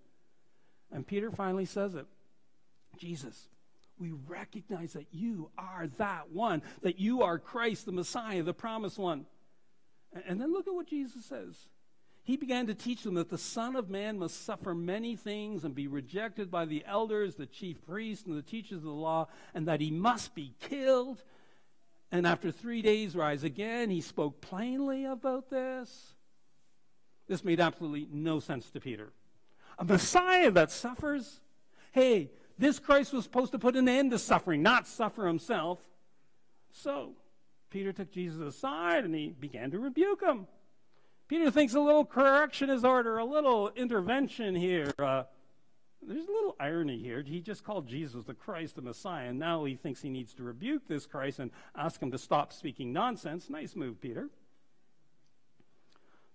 And 0.93 1.05
Peter 1.05 1.31
finally 1.31 1.65
says 1.65 1.95
it 1.95 2.05
Jesus, 2.97 3.49
we 3.97 4.11
recognize 4.27 4.93
that 4.93 5.07
you 5.11 5.49
are 5.57 5.87
that 5.97 6.31
one, 6.31 6.61
that 6.83 6.99
you 6.99 7.23
are 7.23 7.39
Christ, 7.39 7.85
the 7.85 7.91
Messiah, 7.91 8.43
the 8.43 8.53
promised 8.53 8.97
one. 8.97 9.25
And 10.27 10.39
then 10.39 10.53
look 10.53 10.67
at 10.67 10.73
what 10.73 10.87
Jesus 10.87 11.25
says. 11.25 11.55
He 12.23 12.37
began 12.37 12.67
to 12.67 12.75
teach 12.75 13.03
them 13.03 13.15
that 13.15 13.29
the 13.29 13.37
Son 13.37 13.75
of 13.75 13.89
Man 13.89 14.17
must 14.19 14.45
suffer 14.45 14.73
many 14.73 15.15
things 15.15 15.65
and 15.65 15.75
be 15.75 15.87
rejected 15.87 16.49
by 16.49 16.65
the 16.65 16.83
elders, 16.87 17.35
the 17.35 17.47
chief 17.47 17.83
priests, 17.85 18.25
and 18.25 18.37
the 18.37 18.43
teachers 18.43 18.77
of 18.77 18.83
the 18.83 18.91
law, 18.91 19.27
and 19.53 19.67
that 19.67 19.81
he 19.81 19.91
must 19.91 20.33
be 20.33 20.53
killed. 20.61 21.21
And 22.11 22.25
after 22.25 22.51
three 22.51 22.81
days, 22.81 23.15
rise 23.15 23.43
again. 23.43 23.89
He 23.89 23.99
spoke 23.99 24.39
plainly 24.39 25.03
about 25.03 25.49
this. 25.49 26.13
This 27.27 27.43
made 27.43 27.59
absolutely 27.59 28.07
no 28.11 28.39
sense 28.39 28.69
to 28.71 28.79
Peter. 28.79 29.11
A 29.79 29.85
Messiah 29.85 30.51
that 30.51 30.71
suffers? 30.71 31.39
Hey, 31.91 32.31
this 32.57 32.79
Christ 32.79 33.13
was 33.13 33.23
supposed 33.23 33.51
to 33.51 33.59
put 33.59 33.75
an 33.75 33.87
end 33.87 34.11
to 34.11 34.19
suffering, 34.19 34.61
not 34.61 34.87
suffer 34.87 35.27
himself. 35.27 35.79
So, 36.71 37.13
Peter 37.69 37.91
took 37.91 38.11
Jesus 38.11 38.39
aside 38.41 39.05
and 39.05 39.15
he 39.15 39.29
began 39.29 39.71
to 39.71 39.79
rebuke 39.79 40.21
him. 40.21 40.47
Peter 41.27 41.49
thinks 41.49 41.73
a 41.73 41.79
little 41.79 42.05
correction 42.05 42.69
is 42.69 42.83
order, 42.83 43.17
a 43.17 43.25
little 43.25 43.71
intervention 43.75 44.55
here. 44.55 44.93
Uh, 44.99 45.23
there's 46.01 46.27
a 46.27 46.31
little 46.31 46.55
irony 46.59 46.99
here. 46.99 47.23
He 47.23 47.39
just 47.39 47.63
called 47.63 47.87
Jesus 47.87 48.25
the 48.25 48.33
Christ, 48.33 48.75
the 48.75 48.81
Messiah, 48.81 49.29
and 49.29 49.39
now 49.39 49.63
he 49.65 49.75
thinks 49.75 50.01
he 50.01 50.09
needs 50.09 50.33
to 50.35 50.43
rebuke 50.43 50.87
this 50.87 51.05
Christ 51.05 51.39
and 51.39 51.49
ask 51.75 52.01
him 52.01 52.11
to 52.11 52.17
stop 52.17 52.51
speaking 52.51 52.91
nonsense. 52.91 53.49
Nice 53.49 53.75
move, 53.75 54.01
Peter. 54.01 54.29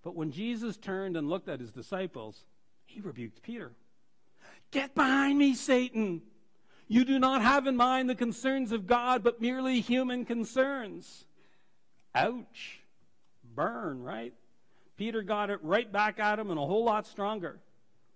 But 0.02 0.14
when 0.14 0.30
Jesus 0.30 0.76
turned 0.76 1.16
and 1.16 1.28
looked 1.28 1.48
at 1.48 1.60
his 1.60 1.70
disciples, 1.70 2.44
he 2.88 3.00
rebuked 3.00 3.42
Peter. 3.42 3.72
Get 4.70 4.94
behind 4.94 5.38
me, 5.38 5.54
Satan. 5.54 6.22
You 6.88 7.04
do 7.04 7.18
not 7.18 7.42
have 7.42 7.66
in 7.66 7.76
mind 7.76 8.08
the 8.08 8.14
concerns 8.14 8.72
of 8.72 8.86
God, 8.86 9.22
but 9.22 9.40
merely 9.40 9.80
human 9.80 10.24
concerns. 10.24 11.26
Ouch. 12.14 12.80
Burn, 13.54 14.02
right? 14.02 14.32
Peter 14.96 15.22
got 15.22 15.50
it 15.50 15.60
right 15.62 15.90
back 15.90 16.18
at 16.18 16.38
him 16.38 16.50
and 16.50 16.58
a 16.58 16.64
whole 16.64 16.84
lot 16.84 17.06
stronger. 17.06 17.60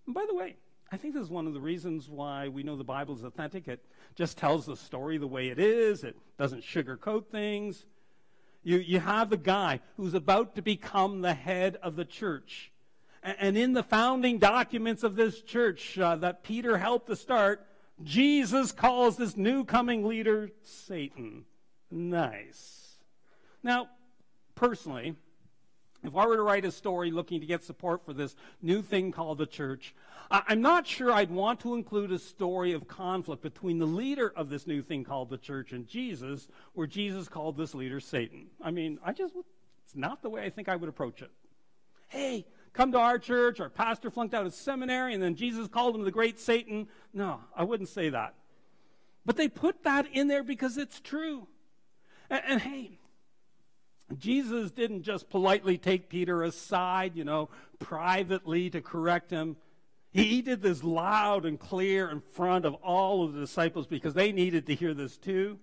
And 0.07 0.15
by 0.15 0.25
the 0.27 0.35
way, 0.35 0.57
I 0.91 0.97
think 0.97 1.15
this 1.15 1.23
is 1.23 1.31
one 1.31 1.47
of 1.47 1.55
the 1.55 1.61
reasons 1.61 2.09
why 2.09 2.49
we 2.49 2.63
know 2.63 2.77
the 2.77 2.85
Bible 2.85 3.15
is 3.15 3.23
authentic. 3.23 3.69
It 3.69 3.85
just 4.15 4.37
tells 4.37 4.67
the 4.67 4.77
story 4.77 5.17
the 5.19 5.27
way 5.27 5.49
it 5.49 5.59
is, 5.59 6.03
it 6.03 6.17
doesn't 6.39 6.63
sugarcoat 6.63 7.27
things. 7.29 7.87
You, 8.65 8.79
you 8.79 9.01
have 9.01 9.31
the 9.31 9.37
guy 9.37 9.81
who's 9.97 10.15
about 10.15 10.55
to 10.57 10.63
become 10.63 11.21
the 11.21 11.35
head 11.35 11.77
of 11.83 11.97
the 11.97 12.05
church. 12.05 12.72
And, 13.23 13.57
in 13.57 13.73
the 13.73 13.85
founding 13.85 14.39
documents 14.39 15.05
of 15.05 15.15
this 15.15 15.43
church 15.43 15.97
uh, 15.97 16.17
that 16.17 16.43
Peter 16.43 16.77
helped 16.77 17.07
to 17.07 17.15
start, 17.15 17.65
Jesus 18.03 18.73
calls 18.73 19.17
this 19.17 19.37
new 19.37 19.65
coming 19.65 20.05
leader 20.05 20.51
Satan. 20.63 21.45
Nice. 21.91 22.97
Now, 23.63 23.89
personally, 24.57 25.15
if 26.03 26.17
I 26.17 26.27
were 26.27 26.37
to 26.37 26.43
write 26.43 26.65
a 26.65 26.73
story 26.73 27.13
looking 27.13 27.41
to 27.41 27.47
get 27.47 27.63
support 27.63 28.05
for 28.05 28.13
this 28.13 28.35
new 28.61 28.83
thing 28.83 29.13
called 29.13 29.39
the 29.39 29.47
church, 29.47 29.95
I'm 30.31 30.63
not 30.63 30.87
sure 30.87 31.13
I'd 31.13 31.31
want 31.31 31.61
to 31.61 31.75
include 31.75 32.11
a 32.11 32.19
story 32.19 32.73
of 32.73 32.89
conflict 32.89 33.43
between 33.43 33.79
the 33.79 33.87
leader 33.87 34.33
of 34.35 34.49
this 34.49 34.67
new 34.67 34.83
thing 34.83 35.05
called 35.05 35.31
the 35.31 35.39
church 35.39 35.73
and 35.73 35.87
Jesus, 35.87 36.49
where 36.73 36.87
Jesus 36.87 37.29
called 37.29 37.57
this 37.57 37.75
leader 37.75 38.01
Satan. 38.01 38.47
I 38.61 38.71
mean, 38.71 38.99
I 39.05 39.13
just, 39.13 39.35
it's 39.85 39.95
not 39.95 40.23
the 40.23 40.31
way 40.31 40.43
I 40.43 40.51
think 40.51 40.69
I 40.69 40.77
would 40.77 40.89
approach 40.89 41.23
it. 41.23 41.31
Hey, 42.09 42.47
come 42.73 42.93
to 42.93 42.99
our 42.99 43.19
church, 43.19 43.61
our 43.61 43.69
pastor 43.69 44.11
flunked 44.11 44.35
out 44.35 44.47
of 44.47 44.55
seminary, 44.55 45.15
and 45.15 45.23
then 45.23 45.35
Jesus 45.35 45.69
called 45.69 45.95
him 45.95 46.03
the 46.03 46.11
great 46.11 46.39
Satan. 46.39 46.89
No, 47.13 47.41
I 47.57 47.65
wouldn't 47.65 47.89
say 47.89 48.09
that. 48.09 48.35
But 49.25 49.37
they 49.37 49.49
put 49.49 49.85
that 49.85 50.07
in 50.13 50.29
there 50.29 50.43
because 50.43 50.79
it's 50.79 51.01
true. 51.01 51.47
And, 52.31 52.43
and 52.47 52.61
hey, 52.61 52.99
Jesus 54.19 54.71
didn't 54.71 55.03
just 55.03 55.31
politely 55.31 55.79
take 55.79 56.09
Peter 56.09 56.43
aside, 56.43 57.17
you 57.17 57.25
know, 57.25 57.49
privately 57.79 58.71
to 58.71 58.81
correct 58.81 59.31
him. 59.31 59.57
He 60.11 60.43
did 60.43 60.61
this 60.61 60.85
loud 60.85 61.47
and 61.47 61.59
clear 61.59 62.11
in 62.11 62.21
front 62.21 62.67
of 62.67 62.75
all 62.75 63.25
of 63.25 63.33
the 63.33 63.41
disciples 63.41 63.87
because 63.87 64.13
they 64.13 64.33
needed 64.33 64.67
to 64.67 64.75
hear 64.75 64.93
this 64.93 65.17
too. 65.17 65.59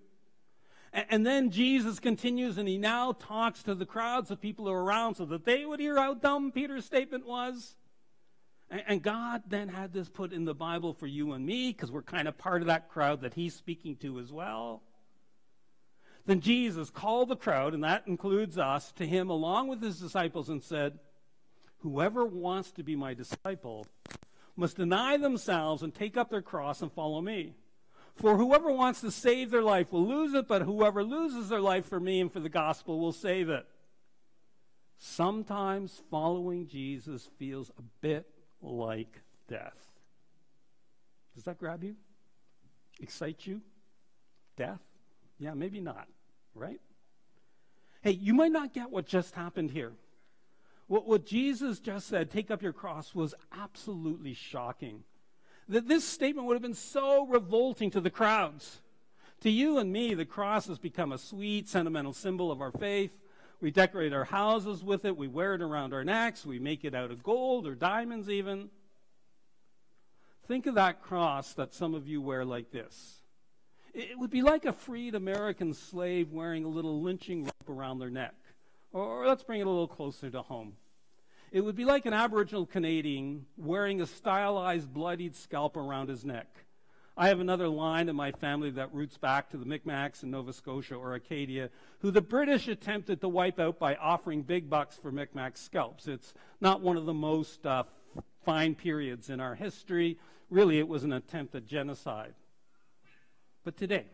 And 0.92 1.26
then 1.26 1.52
Jesus 1.52 2.00
continues 2.00 2.58
and 2.58 2.68
he 2.68 2.78
now 2.78 3.12
talks 3.12 3.64
to 3.64 3.76
the 3.76 3.86
crowds 3.86 4.32
of 4.32 4.42
people 4.42 4.66
who 4.66 4.72
are 4.72 4.84
around 4.84 5.16
so 5.16 5.26
that 5.26 5.46
they 5.46 5.66
would 5.66 5.80
hear 5.80 5.98
how 5.98 6.16
dumb 6.16 6.52
Peter's 6.52 6.86
statement 6.86 7.28
was. 7.28 7.76
And 8.72 9.02
God 9.02 9.44
then 9.48 9.68
had 9.68 9.94
this 9.94 10.10
put 10.10 10.32
in 10.32 10.46
the 10.46 10.54
Bible 10.54 10.94
for 10.94 11.08
you 11.08 11.34
and 11.34 11.46
me 11.46 11.72
because 11.72 11.92
we're 11.92 12.04
kind 12.04 12.28
of 12.28 12.38
part 12.38 12.62
of 12.62 12.68
that 12.68 12.90
crowd 12.90 13.22
that 13.22 13.34
he's 13.34 13.56
speaking 13.56 13.96
to 13.98 14.20
as 14.20 14.32
well. 14.32 14.84
Then 16.26 16.42
Jesus 16.42 16.92
called 16.92 17.30
the 17.30 17.36
crowd, 17.36 17.74
and 17.74 17.84
that 17.84 18.04
includes 18.06 18.60
us, 18.60 18.92
to 18.94 19.08
him 19.08 19.32
along 19.32 19.68
with 19.68 19.82
his 19.82 20.00
disciples 20.00 20.50
and 20.50 20.62
said, 20.62 21.00
Whoever 21.80 22.26
wants 22.26 22.72
to 22.74 22.84
be 22.84 22.96
my 22.96 23.16
disciple 23.16 23.88
must 24.56 24.78
deny 24.78 25.18
themselves 25.18 25.82
and 25.82 25.94
take 25.94 26.18
up 26.18 26.30
their 26.30 26.44
cross 26.44 26.84
and 26.84 26.92
follow 26.92 27.22
me. 27.22 27.56
For 28.20 28.36
whoever 28.36 28.70
wants 28.70 29.00
to 29.02 29.12
save 29.12 29.50
their 29.50 29.62
life 29.62 29.94
will 29.94 30.06
lose 30.06 30.34
it, 30.34 30.48
but 30.48 30.64
whoever 30.64 31.04
loses 31.04 31.48
their 31.48 31.62
life 31.62 31.86
for 31.86 32.02
me 32.02 32.20
and 32.20 32.32
for 32.32 32.42
the 32.42 32.50
gospel 32.50 33.00
will 33.00 33.14
save 33.14 33.50
it. 33.50 33.66
Sometimes 34.98 36.02
following 36.12 36.68
Jesus 36.68 37.30
feels 37.38 37.72
a 37.78 37.82
bit 38.02 38.28
like 38.62 39.22
death. 39.48 39.78
Does 41.34 41.46
that 41.46 41.58
grab 41.58 41.82
you? 41.82 41.96
Excite 43.00 43.48
you? 43.48 43.62
Death? 44.58 44.82
Yeah, 45.38 45.54
maybe 45.54 45.80
not, 45.80 46.10
right? 46.54 46.82
Hey, 48.02 48.12
you 48.12 48.34
might 48.34 48.52
not 48.52 48.74
get 48.74 48.92
what 48.92 49.06
just 49.06 49.34
happened 49.34 49.72
here. 49.72 49.94
What, 50.88 51.08
what 51.08 51.26
Jesus 51.26 51.80
just 51.80 52.08
said, 52.08 52.30
take 52.30 52.52
up 52.52 52.62
your 52.62 52.74
cross, 52.74 53.16
was 53.16 53.34
absolutely 53.58 54.34
shocking. 54.34 55.04
That 55.70 55.88
this 55.88 56.04
statement 56.04 56.48
would 56.48 56.56
have 56.56 56.64
been 56.64 56.74
so 56.74 57.28
revolting 57.28 57.92
to 57.92 58.02
the 58.02 58.10
crowds. 58.10 58.82
To 59.42 59.50
you 59.50 59.78
and 59.78 59.94
me, 59.94 60.16
the 60.16 60.26
cross 60.26 60.68
has 60.68 60.80
become 60.80 61.12
a 61.12 61.18
sweet, 61.18 61.70
sentimental 61.70 62.12
symbol 62.12 62.52
of 62.52 62.60
our 62.60 62.72
faith. 62.72 63.12
We 63.62 63.72
decorate 63.72 64.12
our 64.12 64.26
houses 64.26 64.84
with 64.84 65.06
it. 65.06 65.16
We 65.16 65.28
wear 65.28 65.54
it 65.54 65.62
around 65.62 65.94
our 65.94 66.04
necks. 66.04 66.46
We 66.46 66.60
make 66.60 66.84
it 66.84 66.96
out 66.96 67.12
of 67.12 67.24
gold 67.24 67.68
or 67.68 67.76
diamonds, 67.76 68.30
even. 68.30 68.70
Think 70.48 70.66
of 70.66 70.76
that 70.76 71.04
cross 71.04 71.54
that 71.54 71.74
some 71.74 71.94
of 71.94 72.08
you 72.08 72.20
wear 72.20 72.44
like 72.44 72.72
this. 72.72 73.22
It 73.94 74.18
would 74.18 74.32
be 74.32 74.42
like 74.42 74.66
a 74.66 74.74
freed 74.74 75.14
American 75.14 75.74
slave 75.74 76.32
wearing 76.32 76.66
a 76.66 76.70
little 76.70 77.02
lynching 77.02 77.44
rope 77.44 77.70
around 77.70 78.00
their 78.00 78.10
neck. 78.10 78.34
Or 78.92 79.28
let's 79.28 79.44
bring 79.44 79.62
it 79.62 79.68
a 79.68 79.70
little 79.70 79.88
closer 79.88 80.32
to 80.32 80.42
home. 80.42 80.74
It 81.52 81.62
would 81.62 81.76
be 81.76 81.86
like 81.86 82.06
an 82.06 82.14
Aboriginal 82.14 82.68
Canadian 82.68 83.46
wearing 83.58 84.02
a 84.02 84.06
stylized 84.06 84.94
bloodied 84.94 85.36
scalp 85.36 85.78
around 85.78 86.10
his 86.10 86.24
neck. 86.24 86.48
I 87.18 87.28
have 87.30 87.40
another 87.40 87.68
line 87.68 88.08
in 88.08 88.16
my 88.16 88.32
family 88.32 88.70
that 88.72 88.94
roots 88.94 89.18
back 89.18 89.50
to 89.50 89.58
the 89.58 89.66
Micmacs 89.66 90.22
in 90.22 90.30
Nova 90.30 90.54
Scotia 90.54 90.96
or 90.96 91.16
Acadia, 91.16 91.70
who 92.00 92.12
the 92.12 92.22
British 92.22 92.68
attempted 92.68 93.20
to 93.22 93.28
wipe 93.28 93.60
out 93.60 93.80
by 93.80 93.96
offering 93.96 94.44
big 94.44 94.70
bucks 94.70 94.98
for 94.98 95.12
Micmac 95.12 95.58
scalps. 95.58 96.08
It's 96.08 96.34
not 96.62 96.82
one 96.82 96.98
of 96.98 97.06
the 97.06 97.14
most 97.14 97.66
uh, 97.66 97.84
fine 98.46 98.76
periods 98.76 99.30
in 99.32 99.40
our 99.40 99.56
history. 99.56 100.20
Really, 100.52 100.78
it 100.78 100.88
was 100.88 101.04
an 101.04 101.14
attempt 101.14 101.56
at 101.56 101.66
genocide. 101.66 102.36
But 103.64 103.76
today, 103.76 104.06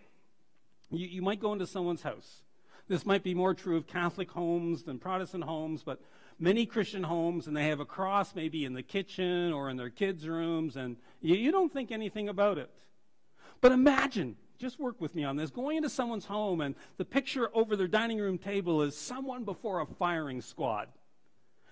you, 0.90 1.06
you 1.06 1.22
might 1.22 1.42
go 1.42 1.52
into 1.54 1.68
someone's 1.68 2.02
house. 2.02 2.44
This 2.88 3.06
might 3.06 3.24
be 3.24 3.34
more 3.34 3.54
true 3.54 3.78
of 3.78 3.88
Catholic 3.88 4.32
homes 4.32 4.84
than 4.84 5.00
Protestant 5.00 5.44
homes, 5.44 5.84
but, 5.84 6.02
many 6.40 6.66
Christian 6.66 7.04
homes 7.04 7.48
and 7.48 7.56
they 7.56 7.68
have 7.68 7.80
a 7.80 7.86
cross 7.86 8.36
maybe 8.36 8.66
in 8.66 8.74
the 8.74 8.84
kitchen 8.84 9.54
or 9.54 9.70
in 9.70 9.78
their 9.78 9.90
kids' 9.90 10.28
rooms, 10.28 10.76
and 10.76 10.98
you, 11.22 11.36
you 11.36 11.52
don't 11.52 11.72
think 11.72 11.92
anything 11.92 12.30
about 12.30 12.58
it. 12.58 12.70
But 13.62 13.72
imagine, 13.72 14.36
just 14.58 14.80
work 14.80 15.00
with 15.02 15.16
me 15.16 15.24
on 15.24 15.36
this, 15.36 15.50
going 15.50 15.78
into 15.78 15.90
someone's 15.90 16.26
home 16.26 16.62
and 16.62 16.76
the 16.98 17.06
picture 17.06 17.50
over 17.54 17.76
their 17.76 17.88
dining 17.88 18.20
room 18.20 18.38
table 18.38 18.82
is 18.82 18.98
someone 18.98 19.44
before 19.44 19.82
a 19.82 19.86
firing 19.86 20.42
squad. 20.42 20.90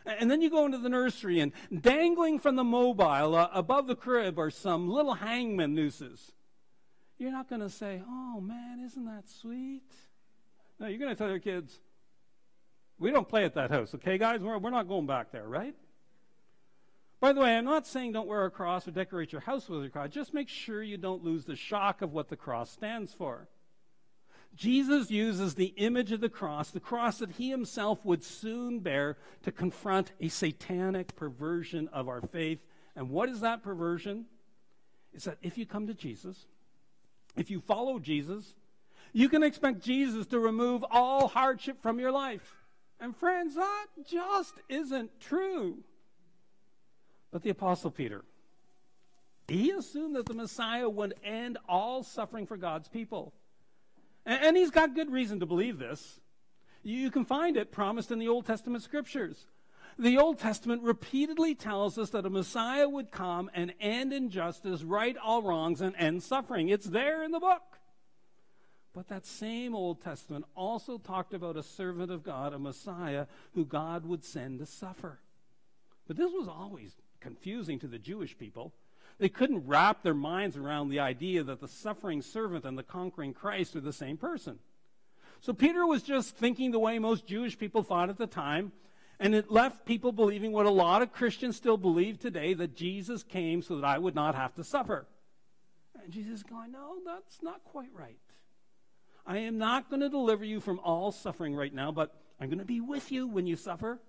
And 0.05 0.29
then 0.29 0.41
you 0.41 0.49
go 0.49 0.65
into 0.65 0.77
the 0.77 0.89
nursery 0.89 1.39
and 1.39 1.53
dangling 1.81 2.39
from 2.39 2.55
the 2.55 2.63
mobile 2.63 3.35
uh, 3.35 3.49
above 3.53 3.87
the 3.87 3.95
crib 3.95 4.37
are 4.37 4.49
some 4.49 4.89
little 4.89 5.13
hangman 5.13 5.75
nooses. 5.75 6.33
You're 7.17 7.31
not 7.31 7.47
going 7.47 7.61
to 7.61 7.69
say, 7.69 8.01
oh 8.05 8.41
man, 8.41 8.81
isn't 8.85 9.05
that 9.05 9.29
sweet? 9.29 9.89
No, 10.79 10.87
you're 10.87 10.99
going 10.99 11.11
to 11.11 11.15
tell 11.15 11.29
your 11.29 11.39
kids, 11.39 11.79
we 12.99 13.11
don't 13.11 13.27
play 13.27 13.45
at 13.45 13.55
that 13.55 13.71
house, 13.71 13.93
okay, 13.95 14.17
guys? 14.17 14.41
We're, 14.41 14.57
we're 14.57 14.69
not 14.69 14.87
going 14.87 15.07
back 15.07 15.31
there, 15.31 15.47
right? 15.47 15.75
By 17.19 17.31
the 17.31 17.39
way, 17.39 17.55
I'm 17.55 17.65
not 17.65 17.87
saying 17.87 18.11
don't 18.11 18.27
wear 18.27 18.45
a 18.45 18.51
cross 18.51 18.87
or 18.87 18.91
decorate 18.91 19.31
your 19.31 19.41
house 19.41 19.69
with 19.69 19.83
a 19.85 19.89
cross. 19.89 20.09
Just 20.09 20.33
make 20.33 20.49
sure 20.49 20.83
you 20.83 20.97
don't 20.97 21.23
lose 21.23 21.45
the 21.45 21.55
shock 21.55 22.01
of 22.01 22.11
what 22.11 22.27
the 22.27 22.35
cross 22.35 22.69
stands 22.69 23.13
for. 23.13 23.47
Jesus 24.55 25.09
uses 25.09 25.55
the 25.55 25.73
image 25.77 26.11
of 26.11 26.21
the 26.21 26.29
cross, 26.29 26.71
the 26.71 26.79
cross 26.79 27.19
that 27.19 27.31
he 27.31 27.49
himself 27.49 28.05
would 28.05 28.23
soon 28.23 28.79
bear, 28.79 29.17
to 29.43 29.51
confront 29.51 30.11
a 30.19 30.27
satanic 30.27 31.15
perversion 31.15 31.87
of 31.93 32.07
our 32.07 32.21
faith. 32.21 32.59
And 32.95 33.09
what 33.09 33.29
is 33.29 33.39
that 33.39 33.63
perversion? 33.63 34.25
It's 35.13 35.25
that 35.25 35.37
if 35.41 35.57
you 35.57 35.65
come 35.65 35.87
to 35.87 35.93
Jesus, 35.93 36.45
if 37.35 37.49
you 37.49 37.61
follow 37.61 37.99
Jesus, 37.99 38.53
you 39.11 39.29
can 39.29 39.43
expect 39.43 39.79
Jesus 39.79 40.27
to 40.27 40.39
remove 40.39 40.83
all 40.91 41.27
hardship 41.27 41.81
from 41.81 41.99
your 41.99 42.11
life. 42.11 42.62
And 43.03 43.13
friends, 43.17 43.55
that 43.55 43.87
just 44.09 44.53
isn't 44.69 45.19
true. 45.19 45.79
But 47.33 47.43
the 47.43 47.49
Apostle 47.49 47.91
Peter, 47.91 48.23
he 49.49 49.71
assumed 49.71 50.15
that 50.15 50.25
the 50.25 50.33
Messiah 50.33 50.87
would 50.87 51.13
end 51.21 51.57
all 51.67 52.03
suffering 52.03 52.47
for 52.47 52.55
God's 52.55 52.87
people. 52.87 53.33
And, 54.25 54.55
he's 54.55 54.71
got 54.71 54.95
good 54.95 55.11
reason 55.11 55.41
to 55.41 55.45
believe 55.45 55.79
this. 55.79 56.21
You 56.81 57.11
can 57.11 57.25
find 57.25 57.57
it 57.57 57.73
promised 57.73 58.09
in 58.09 58.19
the 58.19 58.29
Old 58.29 58.45
Testament 58.45 58.85
scriptures. 58.85 59.47
The 59.99 60.17
Old 60.17 60.39
Testament 60.39 60.81
repeatedly 60.81 61.55
tells 61.55 61.97
us 61.97 62.11
that 62.11 62.25
a 62.25 62.29
Messiah 62.29 62.87
would 62.87 63.11
come 63.11 63.51
and 63.53 63.73
end 63.81 64.13
injustice, 64.13 64.81
right 64.81 65.17
all 65.17 65.41
wrongs, 65.41 65.81
and 65.81 65.93
end 65.97 66.23
suffering. 66.23 66.69
It's 66.69 66.85
there 66.85 67.21
in 67.21 67.31
the 67.31 67.41
book. 67.41 67.72
But 68.93 69.07
that 69.07 69.25
same 69.25 69.75
Old 69.75 70.03
Testament 70.03 70.45
also 70.55 70.99
talked 70.99 71.33
about 71.33 71.57
a 71.57 71.63
servant 71.63 72.11
of 72.11 72.23
God, 72.23 72.53
a 72.53 72.59
Messiah, 72.59 73.25
who 73.55 73.65
God 73.65 74.05
would 74.05 74.23
send 74.23 74.59
to 74.59 74.65
suffer. 74.67 75.19
But 76.07 76.17
this 76.17 76.31
was 76.31 76.47
always 76.47 76.93
confusing 77.19 77.79
to 77.79 77.87
the 77.87 77.97
Jewish 77.97 78.37
people. 78.37 78.71
They 79.17 79.29
couldn't 79.29 79.67
wrap 79.67 80.03
their 80.03 80.13
minds 80.13 80.57
around 80.57 80.89
the 80.89 80.99
idea 80.99 81.43
that 81.43 81.59
the 81.59 81.67
suffering 81.67 82.21
servant 82.21 82.65
and 82.65 82.77
the 82.77 82.83
conquering 82.83 83.33
Christ 83.33 83.75
are 83.75 83.81
the 83.81 83.93
same 83.93 84.17
person. 84.17 84.59
So 85.41 85.53
Peter 85.53 85.85
was 85.85 86.03
just 86.03 86.35
thinking 86.35 86.71
the 86.71 86.79
way 86.79 86.99
most 86.99 87.25
Jewish 87.25 87.57
people 87.57 87.83
thought 87.83 88.09
at 88.09 88.17
the 88.17 88.27
time, 88.27 88.71
and 89.19 89.33
it 89.33 89.51
left 89.51 89.85
people 89.85 90.11
believing 90.11 90.51
what 90.51 90.65
a 90.65 90.71
lot 90.71 91.01
of 91.01 91.13
Christians 91.13 91.55
still 91.55 91.77
believe 91.77 92.19
today 92.19 92.53
that 92.53 92.75
Jesus 92.75 93.23
came 93.23 93.61
so 93.61 93.75
that 93.75 93.85
I 93.85 93.97
would 93.97 94.15
not 94.15 94.35
have 94.35 94.55
to 94.55 94.63
suffer. 94.63 95.05
And 96.01 96.11
Jesus 96.11 96.33
is 96.33 96.43
going, 96.43 96.71
No, 96.71 96.95
that's 97.05 97.41
not 97.41 97.63
quite 97.63 97.89
right. 97.93 98.17
I 99.25 99.39
am 99.39 99.57
not 99.57 99.89
going 99.89 100.01
to 100.01 100.09
deliver 100.09 100.43
you 100.43 100.59
from 100.59 100.79
all 100.79 101.11
suffering 101.11 101.55
right 101.55 101.73
now, 101.73 101.91
but 101.91 102.13
I'm 102.39 102.49
going 102.49 102.59
to 102.59 102.65
be 102.65 102.81
with 102.81 103.11
you 103.11 103.27
when 103.27 103.47
you 103.47 103.55
suffer. 103.55 103.99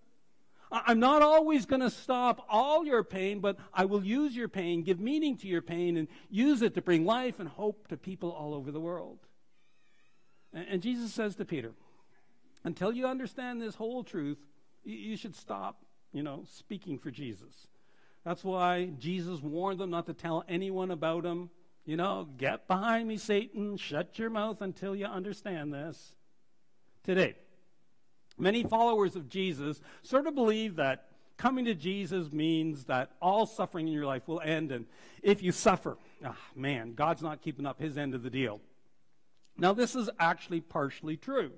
I'm 0.72 0.98
not 0.98 1.22
always 1.22 1.66
going 1.66 1.82
to 1.82 1.90
stop 1.90 2.44
all 2.48 2.84
your 2.84 3.04
pain, 3.04 3.38
but 3.38 3.56
I 3.72 3.84
will 3.84 4.04
use 4.04 4.34
your 4.34 4.48
pain, 4.48 4.82
give 4.82 4.98
meaning 4.98 5.36
to 5.38 5.46
your 5.46 5.62
pain, 5.62 5.96
and 5.96 6.08
use 6.30 6.62
it 6.62 6.74
to 6.74 6.82
bring 6.82 7.04
life 7.04 7.38
and 7.38 7.48
hope 7.48 7.86
to 7.88 7.96
people 7.96 8.32
all 8.32 8.54
over 8.54 8.72
the 8.72 8.80
world. 8.80 9.18
And, 10.52 10.82
Jesus 10.82 11.12
says 11.12 11.36
to 11.36 11.44
Peter, 11.44 11.72
until 12.64 12.92
you 12.92 13.06
understand 13.06 13.60
this 13.60 13.74
whole 13.74 14.02
truth, 14.02 14.38
you 14.84 15.16
should 15.16 15.36
stop, 15.36 15.84
you 16.12 16.22
know, 16.22 16.44
speaking 16.48 16.98
for 16.98 17.10
Jesus. 17.10 17.68
That's 18.24 18.42
why 18.42 18.90
Jesus 18.98 19.40
warned 19.40 19.80
them 19.80 19.90
not 19.90 20.06
to 20.06 20.14
tell 20.14 20.44
anyone 20.48 20.90
about 20.90 21.24
him. 21.24 21.50
You 21.84 21.96
know, 21.96 22.28
get 22.38 22.66
behind 22.66 23.08
me, 23.08 23.16
Satan. 23.16 23.76
Shut 23.76 24.18
your 24.18 24.30
mouth 24.30 24.62
until 24.62 24.96
you 24.96 25.06
understand 25.06 25.72
this. 25.72 26.14
Today, 27.02 27.34
Many 28.38 28.64
followers 28.64 29.14
of 29.14 29.28
Jesus 29.28 29.80
sort 30.02 30.26
of 30.26 30.34
believe 30.34 30.76
that 30.76 31.06
coming 31.36 31.64
to 31.66 31.74
Jesus 31.74 32.32
means 32.32 32.84
that 32.86 33.12
all 33.22 33.46
suffering 33.46 33.86
in 33.86 33.94
your 33.94 34.06
life 34.06 34.26
will 34.26 34.40
end. 34.40 34.72
And 34.72 34.86
if 35.22 35.42
you 35.42 35.52
suffer, 35.52 35.96
oh, 36.24 36.36
man, 36.56 36.94
God's 36.94 37.22
not 37.22 37.42
keeping 37.42 37.66
up 37.66 37.80
his 37.80 37.96
end 37.96 38.14
of 38.14 38.22
the 38.22 38.30
deal. 38.30 38.60
Now, 39.56 39.72
this 39.72 39.94
is 39.94 40.10
actually 40.18 40.60
partially 40.60 41.16
true. 41.16 41.52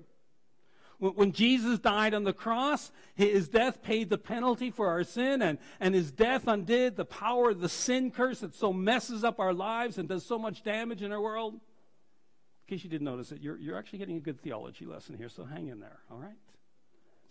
When 0.99 1.31
Jesus 1.31 1.77
died 1.77 2.15
on 2.15 2.23
the 2.23 2.33
cross, 2.33 2.91
his 3.13 3.47
death 3.47 3.83
paid 3.83 4.09
the 4.09 4.17
penalty 4.17 4.71
for 4.71 4.87
our 4.87 5.03
sin, 5.03 5.43
and, 5.43 5.59
and 5.79 5.93
his 5.93 6.11
death 6.11 6.47
undid 6.47 6.95
the 6.95 7.05
power 7.05 7.51
of 7.51 7.59
the 7.59 7.69
sin 7.69 8.09
curse 8.09 8.39
that 8.39 8.55
so 8.55 8.73
messes 8.73 9.23
up 9.23 9.39
our 9.39 9.53
lives 9.53 9.99
and 9.99 10.09
does 10.09 10.25
so 10.25 10.39
much 10.39 10.63
damage 10.63 11.03
in 11.03 11.11
our 11.11 11.21
world. 11.21 11.53
In 11.53 12.75
case 12.75 12.83
you 12.83 12.89
didn't 12.89 13.05
notice 13.05 13.31
it, 13.31 13.41
you're, 13.41 13.57
you're 13.57 13.77
actually 13.77 13.99
getting 13.99 14.17
a 14.17 14.21
good 14.21 14.41
theology 14.41 14.85
lesson 14.85 15.15
here, 15.15 15.29
so 15.29 15.45
hang 15.45 15.67
in 15.67 15.79
there, 15.79 15.99
all 16.09 16.17
right? 16.17 16.33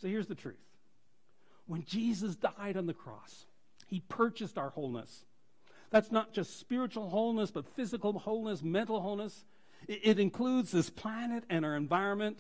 So 0.01 0.07
here's 0.07 0.29
the 0.29 0.37
truth 0.37 0.61
when 1.67 1.83
Jesus 1.85 2.37
died 2.37 2.77
on 2.77 2.87
the 2.87 2.95
cross, 2.95 3.47
he 3.89 3.99
purchased 3.99 4.59
our 4.59 4.71
wholeness. 4.71 5.25
That's 5.91 6.13
not 6.13 6.33
just 6.33 6.61
spiritual 6.61 7.11
wholeness, 7.11 7.51
but 7.51 7.67
physical 7.75 8.13
wholeness, 8.19 8.63
mental 8.63 9.01
wholeness. 9.01 9.45
It, 9.89 10.01
it 10.05 10.19
includes 10.21 10.71
this 10.71 10.89
planet 10.89 11.45
and 11.51 11.65
our 11.65 11.77
environment. 11.77 12.39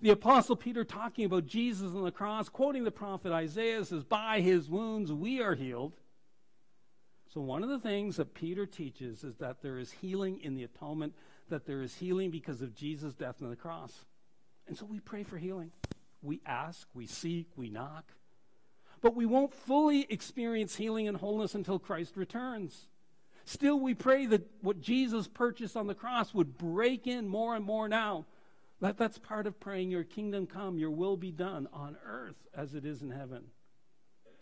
The 0.00 0.10
Apostle 0.10 0.56
Peter, 0.56 0.84
talking 0.84 1.24
about 1.24 1.46
Jesus 1.46 1.92
on 1.94 2.04
the 2.04 2.10
cross, 2.10 2.48
quoting 2.48 2.84
the 2.84 2.90
prophet 2.90 3.32
Isaiah, 3.32 3.84
says, 3.84 4.04
By 4.04 4.40
his 4.40 4.68
wounds 4.68 5.12
we 5.12 5.40
are 5.40 5.54
healed. 5.54 5.94
So, 7.32 7.40
one 7.40 7.62
of 7.62 7.70
the 7.70 7.78
things 7.78 8.16
that 8.16 8.34
Peter 8.34 8.66
teaches 8.66 9.24
is 9.24 9.36
that 9.36 9.62
there 9.62 9.78
is 9.78 9.90
healing 9.90 10.40
in 10.42 10.54
the 10.54 10.64
atonement, 10.64 11.14
that 11.48 11.66
there 11.66 11.82
is 11.82 11.94
healing 11.94 12.30
because 12.30 12.62
of 12.62 12.74
Jesus' 12.74 13.14
death 13.14 13.42
on 13.42 13.50
the 13.50 13.56
cross. 13.56 14.04
And 14.68 14.76
so 14.76 14.84
we 14.84 15.00
pray 15.00 15.22
for 15.22 15.38
healing. 15.38 15.70
We 16.22 16.40
ask, 16.44 16.88
we 16.92 17.06
seek, 17.06 17.46
we 17.56 17.70
knock. 17.70 18.12
But 19.00 19.14
we 19.14 19.26
won't 19.26 19.54
fully 19.54 20.06
experience 20.10 20.76
healing 20.76 21.08
and 21.08 21.16
wholeness 21.16 21.54
until 21.54 21.78
Christ 21.78 22.16
returns. 22.16 22.88
Still, 23.44 23.78
we 23.78 23.94
pray 23.94 24.26
that 24.26 24.46
what 24.62 24.80
Jesus 24.80 25.28
purchased 25.28 25.76
on 25.76 25.86
the 25.86 25.94
cross 25.94 26.34
would 26.34 26.58
break 26.58 27.06
in 27.06 27.28
more 27.28 27.54
and 27.54 27.64
more 27.64 27.88
now. 27.88 28.26
That, 28.80 28.98
that's 28.98 29.18
part 29.18 29.46
of 29.46 29.58
praying, 29.58 29.90
Your 29.90 30.04
kingdom 30.04 30.46
come, 30.46 30.78
Your 30.78 30.90
will 30.90 31.16
be 31.16 31.32
done 31.32 31.68
on 31.72 31.96
earth 32.04 32.36
as 32.54 32.74
it 32.74 32.84
is 32.84 33.02
in 33.02 33.10
heaven. 33.10 33.44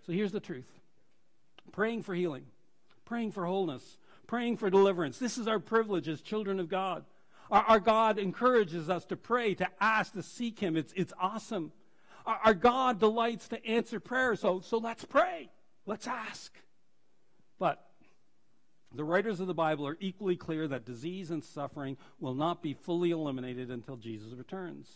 So 0.07 0.13
here's 0.13 0.33
the 0.33 0.41
truth 0.41 0.71
praying 1.73 2.03
for 2.03 2.15
healing, 2.15 2.45
praying 3.05 3.33
for 3.33 3.47
wholeness, 3.47 3.99
praying 4.27 4.57
for 4.57 4.71
deliverance. 4.71 5.19
This 5.19 5.39
is 5.39 5.49
our 5.49 5.59
privilege 5.59 6.09
as 6.09 6.21
children 6.21 6.61
of 6.61 6.69
God. 6.69 7.05
Our, 7.51 7.63
our, 7.63 7.81
God 7.81 8.19
encourages 8.19 8.89
us 8.89 9.05
to 9.07 9.17
pray, 9.17 9.55
to 9.55 9.69
ask, 9.81 10.15
to 10.15 10.23
seek 10.23 10.59
Him. 10.59 10.77
It's, 10.77 10.93
it's 10.97 11.13
awesome. 11.21 11.73
Our, 12.27 12.39
our 12.45 12.55
God 12.55 12.99
delights 12.99 13.49
to 13.49 13.65
answer 13.67 14.01
prayer. 14.01 14.35
So, 14.37 14.61
so 14.61 14.79
let's 14.79 15.05
pray. 15.05 15.51
Let's 15.87 16.07
ask. 16.07 16.53
But 17.59 17.87
the 18.95 19.05
writers 19.05 19.41
of 19.41 19.47
the 19.47 19.55
Bible 19.55 19.87
are 19.87 19.97
equally 20.01 20.37
clear 20.37 20.69
that 20.69 20.85
disease 20.85 21.31
and 21.31 21.43
suffering 21.43 21.97
will 22.21 22.35
not 22.35 22.63
be 22.63 22.75
fully 22.75 23.11
eliminated 23.11 23.71
until 23.71 23.97
Jesus 23.97 24.33
returns. 24.33 24.89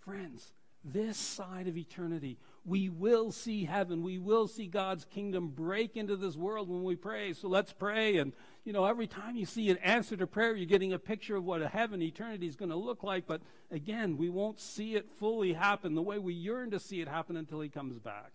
Friends, 0.00 0.52
this 0.84 1.16
side 1.16 1.66
of 1.66 1.78
eternity, 1.78 2.38
we 2.66 2.88
will 2.88 3.32
see 3.32 3.64
heaven. 3.64 4.02
We 4.02 4.18
will 4.18 4.46
see 4.46 4.66
God's 4.66 5.04
kingdom 5.06 5.48
break 5.48 5.96
into 5.96 6.16
this 6.16 6.36
world 6.36 6.68
when 6.68 6.84
we 6.84 6.94
pray. 6.94 7.32
So 7.32 7.48
let's 7.48 7.72
pray. 7.72 8.18
And, 8.18 8.32
you 8.64 8.72
know, 8.72 8.84
every 8.84 9.06
time 9.06 9.36
you 9.36 9.46
see 9.46 9.70
an 9.70 9.78
answer 9.78 10.16
to 10.16 10.26
prayer, 10.26 10.54
you're 10.54 10.66
getting 10.66 10.92
a 10.92 10.98
picture 10.98 11.36
of 11.36 11.44
what 11.44 11.62
a 11.62 11.68
heaven 11.68 12.02
eternity 12.02 12.46
is 12.46 12.56
going 12.56 12.70
to 12.70 12.76
look 12.76 13.02
like. 13.02 13.26
But 13.26 13.40
again, 13.70 14.18
we 14.18 14.28
won't 14.28 14.60
see 14.60 14.94
it 14.94 15.10
fully 15.18 15.54
happen 15.54 15.94
the 15.94 16.02
way 16.02 16.18
we 16.18 16.34
yearn 16.34 16.70
to 16.72 16.80
see 16.80 17.00
it 17.00 17.08
happen 17.08 17.36
until 17.36 17.60
he 17.60 17.68
comes 17.70 17.98
back. 17.98 18.32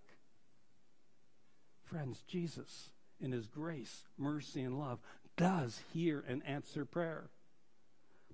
Friends, 1.84 2.24
Jesus, 2.28 2.90
in 3.22 3.32
his 3.32 3.48
grace, 3.48 4.04
mercy, 4.18 4.62
and 4.62 4.80
love, 4.80 5.00
does 5.38 5.82
hear 5.94 6.24
and 6.28 6.46
answer 6.46 6.86
prayer. 6.86 7.30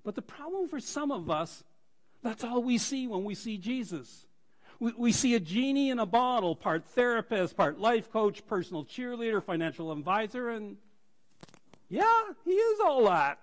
But 0.04 0.14
the 0.14 0.22
problem 0.22 0.68
for 0.68 0.80
some 0.80 1.10
of 1.10 1.30
us, 1.30 1.64
that's 2.22 2.44
all 2.44 2.62
we 2.62 2.78
see 2.78 3.06
when 3.06 3.24
we 3.24 3.34
see 3.34 3.58
Jesus. 3.58 4.26
We, 4.78 4.92
we 4.96 5.12
see 5.12 5.34
a 5.34 5.40
genie 5.40 5.90
in 5.90 5.98
a 5.98 6.06
bottle, 6.06 6.54
part 6.54 6.84
therapist, 6.84 7.56
part 7.56 7.78
life 7.78 8.12
coach, 8.12 8.46
personal 8.46 8.84
cheerleader, 8.84 9.42
financial 9.42 9.90
advisor, 9.90 10.50
and 10.50 10.76
yeah, 11.88 12.22
he 12.44 12.52
is 12.52 12.80
all 12.80 13.04
that. 13.06 13.38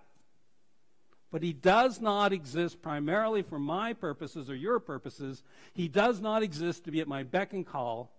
but 1.34 1.42
he 1.42 1.52
does 1.52 2.00
not 2.00 2.32
exist 2.32 2.80
primarily 2.84 3.42
for 3.42 3.58
my 3.58 3.92
purposes 3.92 4.52
or 4.52 4.56
your 4.56 4.80
purposes. 4.80 5.42
He 5.74 5.88
does 5.88 6.22
not 6.22 6.44
exist 6.44 6.86
to 6.86 6.92
be 6.92 7.02
at 7.02 7.08
my 7.08 7.24
beck 7.24 7.54
and 7.54 7.66
call. 7.66 8.12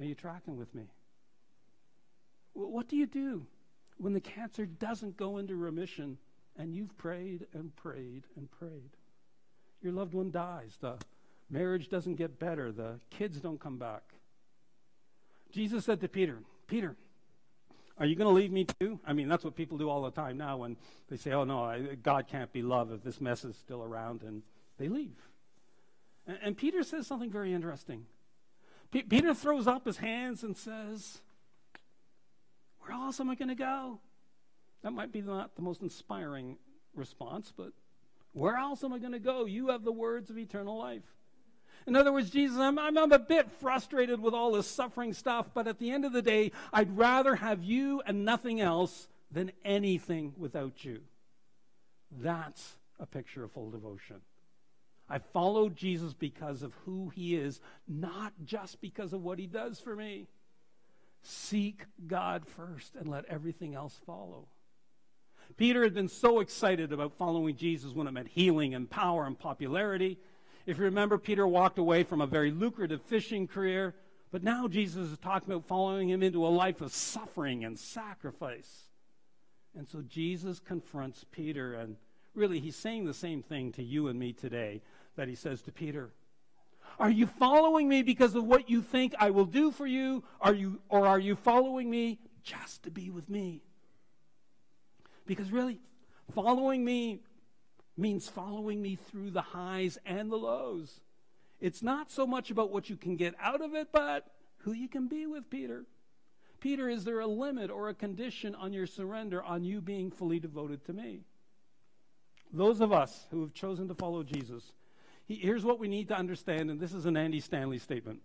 Are 0.00 0.04
you 0.04 0.16
tracking 0.16 0.56
with 0.56 0.74
me? 0.74 0.88
What 2.66 2.88
do 2.88 2.96
you 2.96 3.06
do 3.06 3.46
when 3.98 4.12
the 4.12 4.20
cancer 4.20 4.66
doesn't 4.66 5.16
go 5.16 5.38
into 5.38 5.54
remission 5.54 6.18
and 6.56 6.74
you've 6.74 6.96
prayed 6.98 7.46
and 7.52 7.74
prayed 7.76 8.24
and 8.36 8.50
prayed? 8.50 8.90
Your 9.80 9.92
loved 9.92 10.12
one 10.12 10.32
dies. 10.32 10.76
The 10.80 10.96
marriage 11.48 11.88
doesn't 11.88 12.16
get 12.16 12.40
better. 12.40 12.72
The 12.72 12.98
kids 13.10 13.38
don't 13.40 13.60
come 13.60 13.78
back. 13.78 14.02
Jesus 15.52 15.84
said 15.84 16.00
to 16.00 16.08
Peter, 16.08 16.40
Peter, 16.66 16.96
are 17.96 18.06
you 18.06 18.16
going 18.16 18.28
to 18.28 18.34
leave 18.34 18.52
me 18.52 18.66
too? 18.80 18.98
I 19.06 19.12
mean, 19.12 19.28
that's 19.28 19.44
what 19.44 19.54
people 19.54 19.78
do 19.78 19.88
all 19.88 20.02
the 20.02 20.10
time 20.10 20.36
now 20.36 20.58
when 20.58 20.76
they 21.08 21.16
say, 21.16 21.32
oh, 21.32 21.44
no, 21.44 21.64
I, 21.64 21.96
God 22.02 22.26
can't 22.28 22.52
be 22.52 22.62
love 22.62 22.92
if 22.92 23.02
this 23.02 23.20
mess 23.20 23.44
is 23.44 23.56
still 23.56 23.82
around, 23.82 24.22
and 24.22 24.42
they 24.78 24.88
leave. 24.88 25.16
And, 26.26 26.38
and 26.42 26.56
Peter 26.56 26.82
says 26.82 27.06
something 27.06 27.30
very 27.30 27.52
interesting. 27.52 28.06
P- 28.90 29.02
Peter 29.02 29.32
throws 29.32 29.66
up 29.66 29.86
his 29.86 29.96
hands 29.96 30.42
and 30.42 30.56
says, 30.56 31.20
Where 32.88 32.96
else 32.96 33.20
am 33.20 33.28
I 33.28 33.34
going 33.34 33.48
to 33.48 33.54
go? 33.54 33.98
That 34.82 34.92
might 34.92 35.12
be 35.12 35.20
not 35.20 35.54
the 35.56 35.62
most 35.62 35.82
inspiring 35.82 36.56
response, 36.94 37.52
but 37.54 37.72
where 38.32 38.56
else 38.56 38.82
am 38.82 38.94
I 38.94 38.98
going 38.98 39.12
to 39.12 39.18
go? 39.18 39.44
You 39.44 39.68
have 39.68 39.84
the 39.84 39.92
words 39.92 40.30
of 40.30 40.38
eternal 40.38 40.78
life. 40.78 41.02
In 41.86 41.96
other 41.96 42.12
words, 42.12 42.30
Jesus, 42.30 42.56
I'm, 42.56 42.78
I'm, 42.78 42.96
I'm, 42.96 43.12
a 43.12 43.18
bit 43.18 43.50
frustrated 43.60 44.20
with 44.20 44.32
all 44.32 44.52
this 44.52 44.66
suffering 44.66 45.12
stuff, 45.12 45.50
but 45.52 45.66
at 45.66 45.78
the 45.78 45.90
end 45.90 46.06
of 46.06 46.12
the 46.12 46.22
day, 46.22 46.52
I'd 46.72 46.96
rather 46.96 47.34
have 47.34 47.62
you 47.62 48.00
and 48.06 48.24
nothing 48.24 48.60
else 48.60 49.08
than 49.30 49.52
anything 49.64 50.32
without 50.38 50.82
you. 50.82 51.00
That's 52.10 52.76
a 52.98 53.06
picture 53.06 53.44
of 53.44 53.52
full 53.52 53.70
devotion. 53.70 54.16
I 55.10 55.18
follow 55.18 55.68
Jesus 55.68 56.14
because 56.14 56.62
of 56.62 56.74
who 56.84 57.10
he 57.10 57.36
is, 57.36 57.60
not 57.86 58.32
just 58.44 58.80
because 58.80 59.12
of 59.12 59.22
what 59.22 59.38
he 59.38 59.46
does 59.46 59.78
for 59.78 59.94
me. 59.94 60.26
Seek 61.22 61.84
God 62.06 62.46
first 62.46 62.94
and 62.94 63.08
let 63.08 63.24
everything 63.26 63.74
else 63.74 63.98
follow. 64.06 64.48
Peter 65.56 65.82
had 65.82 65.94
been 65.94 66.08
so 66.08 66.40
excited 66.40 66.92
about 66.92 67.16
following 67.16 67.56
Jesus 67.56 67.92
when 67.92 68.06
it 68.06 68.12
meant 68.12 68.28
healing 68.28 68.74
and 68.74 68.88
power 68.88 69.26
and 69.26 69.38
popularity. 69.38 70.18
If 70.66 70.78
you 70.78 70.84
remember, 70.84 71.18
Peter 71.18 71.46
walked 71.46 71.78
away 71.78 72.04
from 72.04 72.20
a 72.20 72.26
very 72.26 72.50
lucrative 72.50 73.02
fishing 73.02 73.48
career, 73.48 73.94
but 74.30 74.42
now 74.42 74.68
Jesus 74.68 75.10
is 75.10 75.18
talking 75.18 75.52
about 75.52 75.66
following 75.66 76.10
him 76.10 76.22
into 76.22 76.46
a 76.46 76.48
life 76.48 76.80
of 76.80 76.92
suffering 76.92 77.64
and 77.64 77.78
sacrifice. 77.78 78.88
And 79.76 79.88
so 79.88 80.02
Jesus 80.02 80.60
confronts 80.60 81.24
Peter, 81.32 81.74
and 81.74 81.96
really, 82.34 82.60
he's 82.60 82.76
saying 82.76 83.06
the 83.06 83.14
same 83.14 83.42
thing 83.42 83.72
to 83.72 83.82
you 83.82 84.08
and 84.08 84.18
me 84.18 84.32
today 84.32 84.82
that 85.16 85.28
he 85.28 85.34
says 85.34 85.62
to 85.62 85.72
Peter. 85.72 86.10
Are 86.98 87.10
you 87.10 87.26
following 87.26 87.88
me 87.88 88.02
because 88.02 88.34
of 88.34 88.44
what 88.44 88.68
you 88.68 88.82
think 88.82 89.14
I 89.18 89.30
will 89.30 89.44
do 89.44 89.70
for 89.70 89.86
you? 89.86 90.24
Are 90.40 90.54
you, 90.54 90.80
or 90.88 91.06
are 91.06 91.18
you 91.18 91.36
following 91.36 91.88
me 91.88 92.18
just 92.42 92.82
to 92.84 92.90
be 92.90 93.10
with 93.10 93.28
me? 93.28 93.62
Because 95.26 95.52
really, 95.52 95.78
following 96.34 96.84
me 96.84 97.20
means 97.96 98.28
following 98.28 98.82
me 98.82 98.96
through 98.96 99.30
the 99.30 99.42
highs 99.42 99.98
and 100.06 100.30
the 100.30 100.36
lows. 100.36 101.00
It's 101.60 101.82
not 101.82 102.10
so 102.10 102.26
much 102.26 102.50
about 102.50 102.70
what 102.70 102.88
you 102.88 102.96
can 102.96 103.16
get 103.16 103.34
out 103.40 103.60
of 103.60 103.74
it, 103.74 103.88
but 103.92 104.26
who 104.58 104.72
you 104.72 104.88
can 104.88 105.08
be 105.08 105.26
with, 105.26 105.50
Peter. 105.50 105.84
Peter, 106.60 106.88
is 106.88 107.04
there 107.04 107.20
a 107.20 107.26
limit 107.26 107.70
or 107.70 107.88
a 107.88 107.94
condition 107.94 108.54
on 108.54 108.72
your 108.72 108.86
surrender, 108.86 109.42
on 109.42 109.64
you 109.64 109.80
being 109.80 110.10
fully 110.10 110.40
devoted 110.40 110.84
to 110.86 110.92
me? 110.92 111.20
Those 112.52 112.80
of 112.80 112.92
us 112.92 113.26
who 113.30 113.42
have 113.42 113.54
chosen 113.54 113.88
to 113.88 113.94
follow 113.94 114.22
Jesus, 114.22 114.72
here's 115.28 115.64
what 115.64 115.78
we 115.78 115.88
need 115.88 116.08
to 116.08 116.16
understand, 116.16 116.70
and 116.70 116.80
this 116.80 116.94
is 116.94 117.06
an 117.06 117.16
Andy 117.16 117.40
Stanley 117.40 117.78
statement 117.78 118.20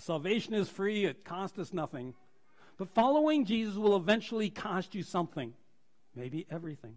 Salvation 0.00 0.54
is 0.54 0.68
free, 0.68 1.04
it 1.04 1.24
costs 1.24 1.58
us 1.58 1.72
nothing. 1.72 2.14
But 2.76 2.88
following 2.88 3.44
Jesus 3.44 3.76
will 3.76 3.96
eventually 3.96 4.50
cost 4.50 4.94
you 4.94 5.04
something, 5.04 5.52
maybe 6.16 6.46
everything. 6.50 6.96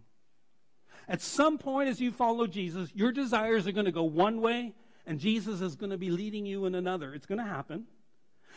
At 1.08 1.22
some 1.22 1.56
point, 1.56 1.88
as 1.88 2.00
you 2.00 2.10
follow 2.10 2.46
Jesus, 2.48 2.90
your 2.94 3.12
desires 3.12 3.66
are 3.68 3.72
going 3.72 3.86
to 3.86 3.92
go 3.92 4.02
one 4.02 4.40
way, 4.40 4.74
and 5.06 5.20
Jesus 5.20 5.60
is 5.60 5.76
going 5.76 5.90
to 5.90 5.96
be 5.96 6.10
leading 6.10 6.44
you 6.44 6.66
in 6.66 6.74
another. 6.74 7.14
It's 7.14 7.26
going 7.26 7.38
to 7.38 7.44
happen. 7.44 7.86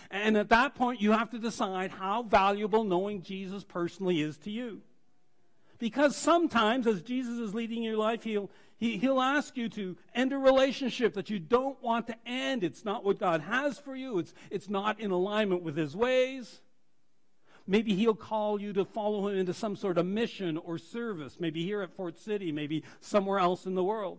And 0.09 0.35
at 0.35 0.49
that 0.49 0.73
point, 0.73 0.99
you 0.99 1.11
have 1.11 1.29
to 1.29 1.39
decide 1.39 1.91
how 1.91 2.23
valuable 2.23 2.83
knowing 2.83 3.21
Jesus 3.21 3.63
personally 3.63 4.21
is 4.21 4.37
to 4.39 4.49
you. 4.49 4.81
Because 5.77 6.15
sometimes, 6.15 6.87
as 6.87 7.01
Jesus 7.01 7.37
is 7.39 7.53
leading 7.53 7.83
your 7.83 7.97
life, 7.97 8.23
he'll, 8.23 8.49
he, 8.81 8.93
will 8.93 8.99
he 8.99 9.07
will 9.09 9.21
ask 9.21 9.55
you 9.55 9.69
to 9.69 9.95
end 10.15 10.33
a 10.33 10.39
relationship 10.39 11.13
that 11.13 11.29
you 11.29 11.37
don't 11.37 11.81
want 11.83 12.07
to 12.07 12.15
end. 12.25 12.63
It's 12.63 12.83
not 12.83 13.05
what 13.05 13.19
God 13.19 13.41
has 13.41 13.77
for 13.77 13.95
you, 13.95 14.17
it's, 14.17 14.33
it's 14.49 14.69
not 14.69 14.99
in 14.99 15.11
alignment 15.11 15.61
with 15.61 15.77
His 15.77 15.95
ways. 15.95 16.61
Maybe 17.67 17.93
he'll 17.93 18.15
call 18.15 18.59
you 18.59 18.73
to 18.73 18.83
follow 18.83 19.27
him 19.27 19.37
into 19.37 19.53
some 19.53 19.75
sort 19.75 19.99
of 19.99 20.07
mission 20.07 20.57
or 20.57 20.79
service, 20.79 21.37
maybe 21.39 21.63
here 21.63 21.83
at 21.83 21.95
Fort 21.95 22.17
City, 22.17 22.51
maybe 22.51 22.83
somewhere 22.99 23.37
else 23.37 23.67
in 23.67 23.75
the 23.75 23.83
world. 23.83 24.17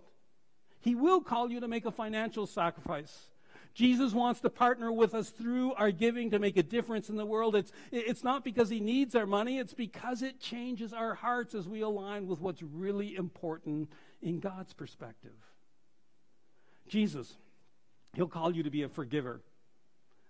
He 0.81 0.94
will 0.94 1.20
call 1.20 1.51
you 1.51 1.59
to 1.59 1.66
make 1.66 1.85
a 1.85 1.90
financial 1.90 2.46
sacrifice. 2.46 3.31
Jesus 3.75 4.12
wants 4.12 4.40
to 4.40 4.48
partner 4.48 4.92
with 4.92 5.12
us 5.12 5.31
through 5.31 5.75
our 5.75 5.90
giving 5.90 6.31
to 6.31 6.38
make 6.38 6.57
a 6.57 6.62
difference 6.62 7.09
in 7.09 7.16
the 7.16 7.27
world. 7.27 7.57
It's, 7.57 7.72
it's 7.90 8.22
not 8.22 8.44
because 8.44 8.70
he 8.70 8.79
needs 8.79 9.16
our 9.16 9.27
money, 9.27 9.59
it's 9.59 9.75
because 9.75 10.22
it 10.22 10.40
changes 10.40 10.92
our 10.92 11.14
hearts 11.14 11.55
as 11.55 11.66
we 11.66 11.81
align 11.81 12.29
with 12.29 12.40
what's 12.40 12.62
really 12.62 13.16
important 13.16 13.90
in 14.22 14.40
God's 14.40 14.72
perspective. 14.72 15.32
Jesus, 16.88 17.35
he'll 18.14 18.28
call 18.28 18.54
you 18.54 18.62
to 18.62 18.70
be 18.70 18.82
a 18.82 18.88
forgiver. 18.88 19.40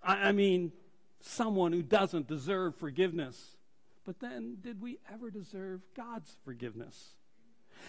I, 0.02 0.28
I 0.28 0.32
mean, 0.32 0.72
someone 1.20 1.72
who 1.72 1.82
doesn't 1.82 2.26
deserve 2.26 2.76
forgiveness. 2.76 3.56
But 4.04 4.18
then, 4.20 4.56
did 4.60 4.80
we 4.80 4.98
ever 5.12 5.30
deserve 5.30 5.80
God's 5.94 6.34
forgiveness? 6.44 7.14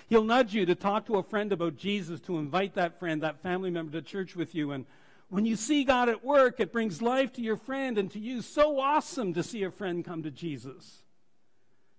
He'll 0.09 0.23
nudge 0.23 0.53
you 0.53 0.65
to 0.65 0.75
talk 0.75 1.05
to 1.07 1.17
a 1.17 1.23
friend 1.23 1.51
about 1.51 1.75
Jesus, 1.75 2.19
to 2.21 2.37
invite 2.37 2.75
that 2.75 2.99
friend, 2.99 3.23
that 3.23 3.41
family 3.41 3.69
member 3.69 3.91
to 3.93 4.01
church 4.01 4.35
with 4.35 4.55
you. 4.55 4.71
And 4.71 4.85
when 5.29 5.45
you 5.45 5.55
see 5.55 5.83
God 5.83 6.09
at 6.09 6.23
work, 6.23 6.59
it 6.59 6.71
brings 6.71 7.01
life 7.01 7.33
to 7.33 7.41
your 7.41 7.57
friend 7.57 7.97
and 7.97 8.11
to 8.11 8.19
you. 8.19 8.41
So 8.41 8.79
awesome 8.79 9.33
to 9.33 9.43
see 9.43 9.63
a 9.63 9.71
friend 9.71 10.05
come 10.05 10.23
to 10.23 10.31
Jesus. 10.31 11.03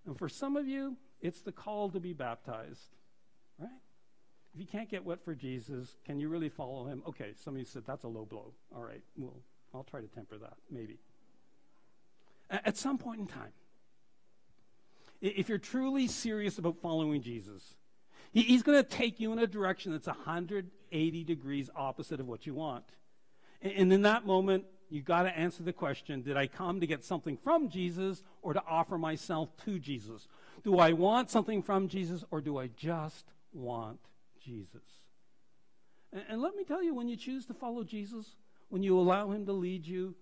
And 0.06 0.18
for 0.18 0.28
some 0.28 0.56
of 0.56 0.66
you, 0.66 0.96
it's 1.20 1.40
the 1.40 1.52
call 1.52 1.90
to 1.90 2.00
be 2.00 2.12
baptized, 2.12 2.94
right? 3.58 3.70
If 4.54 4.60
you 4.60 4.66
can't 4.66 4.88
get 4.88 5.04
wet 5.04 5.24
for 5.24 5.34
Jesus, 5.34 5.96
can 6.04 6.20
you 6.20 6.28
really 6.28 6.48
follow 6.48 6.86
him? 6.86 7.02
Okay, 7.08 7.32
some 7.36 7.54
of 7.54 7.58
you 7.58 7.64
said 7.64 7.82
that's 7.86 8.04
a 8.04 8.08
low 8.08 8.24
blow. 8.24 8.52
All 8.74 8.82
right, 8.82 9.02
well, 9.16 9.36
I'll 9.74 9.84
try 9.84 10.00
to 10.00 10.06
temper 10.06 10.38
that, 10.38 10.54
maybe 10.70 10.98
at 12.50 12.76
some 12.76 12.98
point 12.98 13.20
in 13.20 13.26
time. 13.26 13.52
If 15.20 15.48
you're 15.48 15.58
truly 15.58 16.06
serious 16.06 16.58
about 16.58 16.76
following 16.82 17.22
Jesus, 17.22 17.76
he's 18.32 18.62
going 18.62 18.82
to 18.82 18.88
take 18.88 19.20
you 19.20 19.32
in 19.32 19.38
a 19.38 19.46
direction 19.46 19.92
that's 19.92 20.06
180 20.06 21.24
degrees 21.24 21.70
opposite 21.74 22.20
of 22.20 22.26
what 22.26 22.46
you 22.46 22.54
want. 22.54 22.84
And 23.62 23.92
in 23.92 24.02
that 24.02 24.26
moment, 24.26 24.64
you've 24.90 25.06
got 25.06 25.22
to 25.22 25.36
answer 25.36 25.62
the 25.62 25.72
question 25.72 26.20
Did 26.22 26.36
I 26.36 26.46
come 26.46 26.80
to 26.80 26.86
get 26.86 27.04
something 27.04 27.38
from 27.38 27.70
Jesus 27.70 28.22
or 28.42 28.52
to 28.52 28.62
offer 28.68 28.98
myself 28.98 29.48
to 29.64 29.78
Jesus? 29.78 30.28
Do 30.62 30.78
I 30.78 30.92
want 30.92 31.30
something 31.30 31.62
from 31.62 31.88
Jesus 31.88 32.24
or 32.30 32.42
do 32.42 32.58
I 32.58 32.66
just 32.66 33.24
want 33.52 34.00
Jesus? 34.44 34.82
And, 36.28 36.40
let 36.40 36.54
me 36.54 36.64
tell 36.64 36.82
you, 36.82 36.94
when 36.94 37.08
you 37.08 37.16
choose 37.16 37.46
to 37.46 37.54
follow 37.54 37.82
Jesus, 37.82 38.36
when 38.68 38.82
you 38.82 38.98
allow 38.98 39.30
him 39.30 39.46
to 39.46 39.52
lead 39.52 39.86
you, 39.86 40.14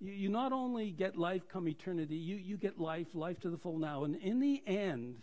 you, 0.00 0.12
you 0.12 0.28
not 0.28 0.52
only 0.52 0.90
get 0.90 1.16
life 1.16 1.48
come 1.48 1.68
eternity, 1.68 2.16
you, 2.16 2.36
you 2.36 2.56
get 2.56 2.78
life, 2.78 3.08
life 3.14 3.40
to 3.40 3.50
the 3.50 3.56
full 3.56 3.78
now. 3.78 4.04
And 4.04 4.16
in 4.16 4.38
the 4.38 4.62
end, 4.66 5.16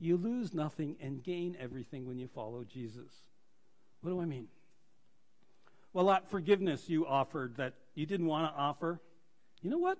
you 0.00 0.16
lose 0.16 0.54
nothing 0.54 0.96
and 1.00 1.22
gain 1.22 1.56
everything 1.60 2.06
when 2.06 2.18
you 2.18 2.28
follow 2.28 2.64
Jesus. 2.64 3.12
What 4.00 4.10
do 4.10 4.20
I 4.20 4.24
mean? 4.24 4.48
Well, 5.92 6.06
that 6.06 6.28
forgiveness 6.30 6.88
you 6.88 7.06
offered 7.06 7.56
that 7.58 7.74
you 7.94 8.06
didn't 8.06 8.26
want 8.26 8.52
to 8.52 8.60
offer, 8.60 9.00
you 9.62 9.70
know 9.70 9.78
what? 9.78 9.98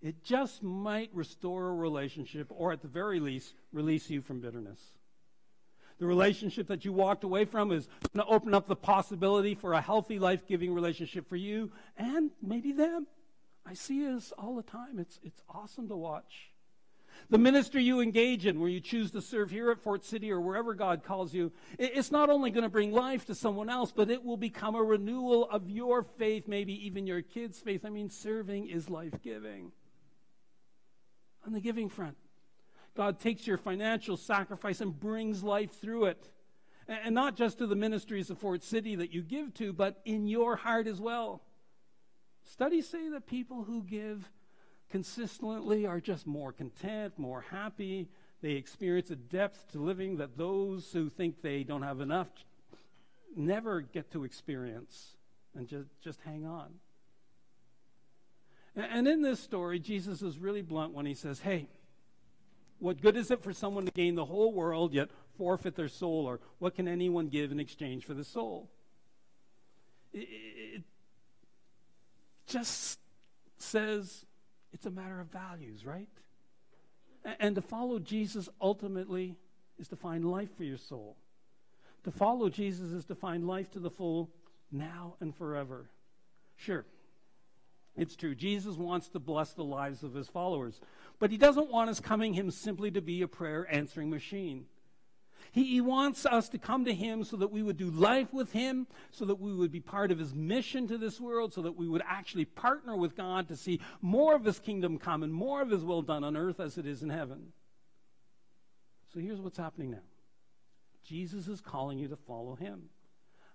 It 0.00 0.24
just 0.24 0.62
might 0.62 1.10
restore 1.12 1.68
a 1.68 1.74
relationship 1.74 2.48
or, 2.50 2.72
at 2.72 2.82
the 2.82 2.88
very 2.88 3.20
least, 3.20 3.52
release 3.72 4.08
you 4.08 4.20
from 4.20 4.40
bitterness. 4.40 4.80
The 6.02 6.08
relationship 6.08 6.66
that 6.66 6.84
you 6.84 6.92
walked 6.92 7.22
away 7.22 7.44
from 7.44 7.70
is 7.70 7.86
going 8.12 8.26
to 8.26 8.32
open 8.32 8.54
up 8.54 8.66
the 8.66 8.74
possibility 8.74 9.54
for 9.54 9.72
a 9.72 9.80
healthy, 9.80 10.18
life 10.18 10.48
giving 10.48 10.74
relationship 10.74 11.28
for 11.28 11.36
you 11.36 11.70
and 11.96 12.32
maybe 12.42 12.72
them. 12.72 13.06
I 13.64 13.74
see 13.74 14.04
this 14.04 14.32
all 14.36 14.56
the 14.56 14.64
time. 14.64 14.98
It's, 14.98 15.20
it's 15.22 15.44
awesome 15.48 15.86
to 15.90 15.96
watch. 15.96 16.50
The 17.30 17.38
ministry 17.38 17.84
you 17.84 18.00
engage 18.00 18.46
in, 18.46 18.58
where 18.58 18.68
you 18.68 18.80
choose 18.80 19.12
to 19.12 19.22
serve 19.22 19.52
here 19.52 19.70
at 19.70 19.78
Fort 19.78 20.04
City 20.04 20.32
or 20.32 20.40
wherever 20.40 20.74
God 20.74 21.04
calls 21.04 21.32
you, 21.32 21.52
it's 21.78 22.10
not 22.10 22.30
only 22.30 22.50
going 22.50 22.64
to 22.64 22.68
bring 22.68 22.90
life 22.90 23.26
to 23.26 23.34
someone 23.36 23.70
else, 23.70 23.92
but 23.92 24.10
it 24.10 24.24
will 24.24 24.36
become 24.36 24.74
a 24.74 24.82
renewal 24.82 25.48
of 25.52 25.70
your 25.70 26.02
faith, 26.02 26.48
maybe 26.48 26.84
even 26.84 27.06
your 27.06 27.22
kids' 27.22 27.60
faith. 27.60 27.84
I 27.84 27.90
mean, 27.90 28.10
serving 28.10 28.70
is 28.70 28.90
life 28.90 29.22
giving. 29.22 29.70
On 31.46 31.52
the 31.52 31.60
giving 31.60 31.88
front, 31.88 32.16
God 32.94 33.20
takes 33.20 33.46
your 33.46 33.58
financial 33.58 34.16
sacrifice 34.16 34.80
and 34.80 34.98
brings 34.98 35.42
life 35.42 35.80
through 35.80 36.06
it. 36.06 36.28
And 36.88 37.14
not 37.14 37.36
just 37.36 37.58
to 37.58 37.66
the 37.66 37.76
ministries 37.76 38.28
of 38.28 38.38
Fort 38.38 38.62
City 38.62 38.96
that 38.96 39.12
you 39.12 39.22
give 39.22 39.54
to, 39.54 39.72
but 39.72 40.00
in 40.04 40.26
your 40.26 40.56
heart 40.56 40.86
as 40.86 41.00
well. 41.00 41.42
Studies 42.50 42.88
say 42.88 43.08
that 43.10 43.26
people 43.26 43.64
who 43.64 43.82
give 43.82 44.28
consistently 44.90 45.86
are 45.86 46.00
just 46.00 46.26
more 46.26 46.52
content, 46.52 47.18
more 47.18 47.44
happy. 47.50 48.08
They 48.42 48.52
experience 48.52 49.10
a 49.10 49.16
depth 49.16 49.72
to 49.72 49.78
living 49.78 50.16
that 50.16 50.36
those 50.36 50.92
who 50.92 51.08
think 51.08 51.40
they 51.40 51.62
don't 51.62 51.82
have 51.82 52.00
enough 52.00 52.28
never 53.34 53.80
get 53.80 54.10
to 54.12 54.24
experience 54.24 55.16
and 55.54 55.66
just, 55.66 55.88
just 56.02 56.20
hang 56.26 56.44
on. 56.44 56.74
And 58.74 59.06
in 59.06 59.22
this 59.22 59.40
story, 59.40 59.78
Jesus 59.78 60.22
is 60.22 60.38
really 60.38 60.62
blunt 60.62 60.92
when 60.92 61.06
he 61.06 61.14
says, 61.14 61.40
Hey, 61.40 61.68
what 62.82 63.00
good 63.00 63.16
is 63.16 63.30
it 63.30 63.42
for 63.42 63.52
someone 63.52 63.86
to 63.86 63.92
gain 63.92 64.16
the 64.16 64.24
whole 64.24 64.52
world 64.52 64.92
yet 64.92 65.08
forfeit 65.38 65.76
their 65.76 65.88
soul? 65.88 66.26
Or 66.26 66.40
what 66.58 66.74
can 66.74 66.88
anyone 66.88 67.28
give 67.28 67.52
in 67.52 67.60
exchange 67.60 68.04
for 68.04 68.12
the 68.12 68.24
soul? 68.24 68.68
It, 70.12 70.82
just 72.48 72.98
says 73.56 74.26
it's 74.72 74.84
a 74.84 74.90
matter 74.90 75.20
of 75.20 75.28
values, 75.28 75.86
right? 75.86 76.08
And 77.38 77.54
to 77.54 77.62
follow 77.62 78.00
Jesus 78.00 78.48
ultimately 78.60 79.36
is 79.78 79.86
to 79.88 79.96
find 79.96 80.28
life 80.28 80.54
for 80.56 80.64
your 80.64 80.76
soul. 80.76 81.16
To 82.02 82.10
follow 82.10 82.48
Jesus 82.48 82.90
is 82.90 83.04
to 83.06 83.14
find 83.14 83.46
life 83.46 83.70
to 83.70 83.78
the 83.78 83.90
full 83.90 84.28
now 84.72 85.14
and 85.20 85.34
forever. 85.34 85.86
Sure, 86.56 86.84
it's 87.96 88.16
true. 88.16 88.34
Jesus 88.34 88.76
wants 88.76 89.08
to 89.10 89.18
bless 89.18 89.52
the 89.52 89.64
lives 89.64 90.02
of 90.02 90.14
his 90.14 90.28
followers, 90.28 90.80
but 91.18 91.30
he 91.30 91.36
doesn't 91.36 91.70
want 91.70 91.90
us 91.90 92.00
coming 92.00 92.32
him 92.32 92.50
simply 92.50 92.90
to 92.90 93.02
be 93.02 93.22
a 93.22 93.28
prayer 93.28 93.66
answering 93.70 94.08
machine. 94.08 94.66
He, 95.50 95.64
he, 95.64 95.80
wants 95.82 96.24
us 96.24 96.48
to 96.50 96.58
come 96.58 96.86
to 96.86 96.94
him 96.94 97.24
so 97.24 97.36
that 97.36 97.50
we 97.50 97.62
would 97.62 97.76
do 97.76 97.90
life 97.90 98.32
with 98.32 98.52
him, 98.52 98.86
so 99.10 99.26
that 99.26 99.38
we 99.38 99.52
would 99.52 99.72
be 99.72 99.80
part 99.80 100.10
of 100.10 100.18
his 100.18 100.34
mission 100.34 100.88
to 100.88 100.96
this 100.96 101.20
world, 101.20 101.52
so 101.52 101.62
that 101.62 101.76
we 101.76 101.88
would 101.88 102.02
actually 102.08 102.46
partner 102.46 102.96
with 102.96 103.16
God 103.16 103.48
to 103.48 103.56
see 103.56 103.80
more 104.00 104.34
of 104.34 104.44
his 104.44 104.58
kingdom 104.58 104.98
come 104.98 105.22
and 105.22 105.34
more 105.34 105.60
of 105.60 105.68
his 105.68 105.84
will 105.84 106.00
done 106.00 106.24
on 106.24 106.36
earth 106.36 106.60
as 106.60 106.78
it 106.78 106.86
is 106.86 107.02
in 107.02 107.10
heaven. 107.10 107.52
So 109.12 109.20
here's 109.20 109.40
what's 109.40 109.58
happening 109.58 109.90
now 109.90 110.02
Jesus 111.04 111.48
is 111.48 111.60
calling 111.60 111.98
you 111.98 112.08
to 112.08 112.16
follow 112.16 112.54
him 112.54 112.84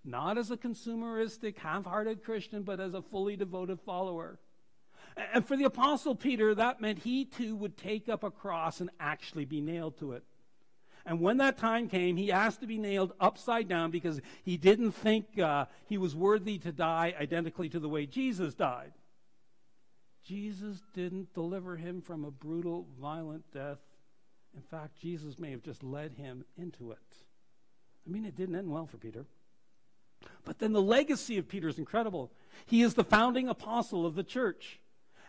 not 0.08 0.38
as 0.38 0.50
a 0.50 0.58
consumeristic, 0.58 1.58
half 1.58 1.86
hearted 1.86 2.24
Christian, 2.24 2.64
but 2.64 2.80
as 2.80 2.94
a 2.94 3.02
fully 3.02 3.36
devoted 3.36 3.80
follower. 3.82 4.40
And 5.34 5.46
for 5.46 5.58
the 5.58 5.66
Apostle 5.66 6.16
Peter, 6.16 6.56
that 6.56 6.80
meant 6.80 7.00
he 7.00 7.26
too 7.26 7.56
would 7.56 7.78
take 7.78 8.08
up 8.08 8.24
a 8.24 8.32
cross 8.32 8.80
and 8.80 8.90
actually 9.00 9.46
be 9.46 9.62
nailed 9.62 9.98
to 10.00 10.14
it. 10.14 10.24
And 11.06 11.22
when 11.22 11.38
that 11.38 11.58
time 11.58 11.88
came, 11.88 12.18
he 12.18 12.32
asked 12.32 12.60
to 12.62 12.68
be 12.68 12.78
nailed 12.78 13.14
upside 13.20 13.68
down 13.68 13.92
because 13.92 14.20
he 14.44 14.58
didn't 14.58 14.92
think 14.92 15.40
uh, 15.40 15.66
he 15.88 15.98
was 15.98 16.16
worthy 16.16 16.58
to 16.60 16.72
die 16.72 17.14
identically 17.20 17.70
to 17.70 17.80
the 17.80 17.90
way 17.90 18.06
Jesus 18.06 18.54
died. 18.54 18.92
Jesus 20.24 20.82
didn't 20.94 21.34
deliver 21.34 21.78
him 21.78 22.02
from 22.02 22.26
a 22.26 22.32
brutal, 22.32 22.88
violent 23.00 23.46
death. 23.54 23.80
In 24.54 24.62
fact, 24.62 24.98
Jesus 25.00 25.40
may 25.40 25.52
have 25.52 25.64
just 25.64 25.82
led 25.82 26.12
him 26.12 26.44
into 26.58 26.92
it. 26.92 26.98
I 28.06 28.12
mean, 28.12 28.26
it 28.26 28.36
didn't 28.36 28.56
end 28.56 28.70
well 28.70 28.86
for 28.86 28.98
Peter. 28.98 29.26
But 30.46 30.60
then 30.60 30.74
the 30.74 30.82
legacy 30.82 31.38
of 31.38 31.48
Peter 31.48 31.68
is 31.68 31.78
incredible. 31.78 32.32
He 32.66 32.82
is 32.82 32.94
the 32.94 33.04
founding 33.04 33.50
apostle 33.50 34.06
of 34.06 34.16
the 34.16 34.24
church. 34.24 34.80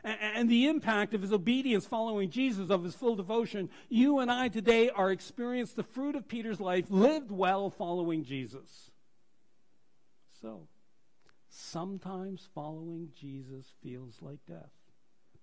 And 0.04 0.48
the 0.48 0.68
impact 0.68 1.12
of 1.12 1.22
his 1.22 1.32
obedience 1.32 1.84
following 1.84 2.30
Jesus, 2.30 2.70
of 2.70 2.84
his 2.84 2.94
full 2.94 3.16
devotion, 3.16 3.68
you 3.88 4.20
and 4.20 4.30
I 4.30 4.48
today 4.48 4.90
are 4.90 5.10
experiencing 5.10 5.74
the 5.76 5.82
fruit 5.82 6.14
of 6.14 6.28
Peter's 6.28 6.60
life 6.60 6.86
lived 6.88 7.32
well 7.32 7.68
following 7.68 8.22
Jesus. 8.22 8.92
So, 10.40 10.68
sometimes 11.48 12.48
following 12.54 13.08
Jesus 13.18 13.72
feels 13.82 14.18
like 14.22 14.38
death, 14.46 14.70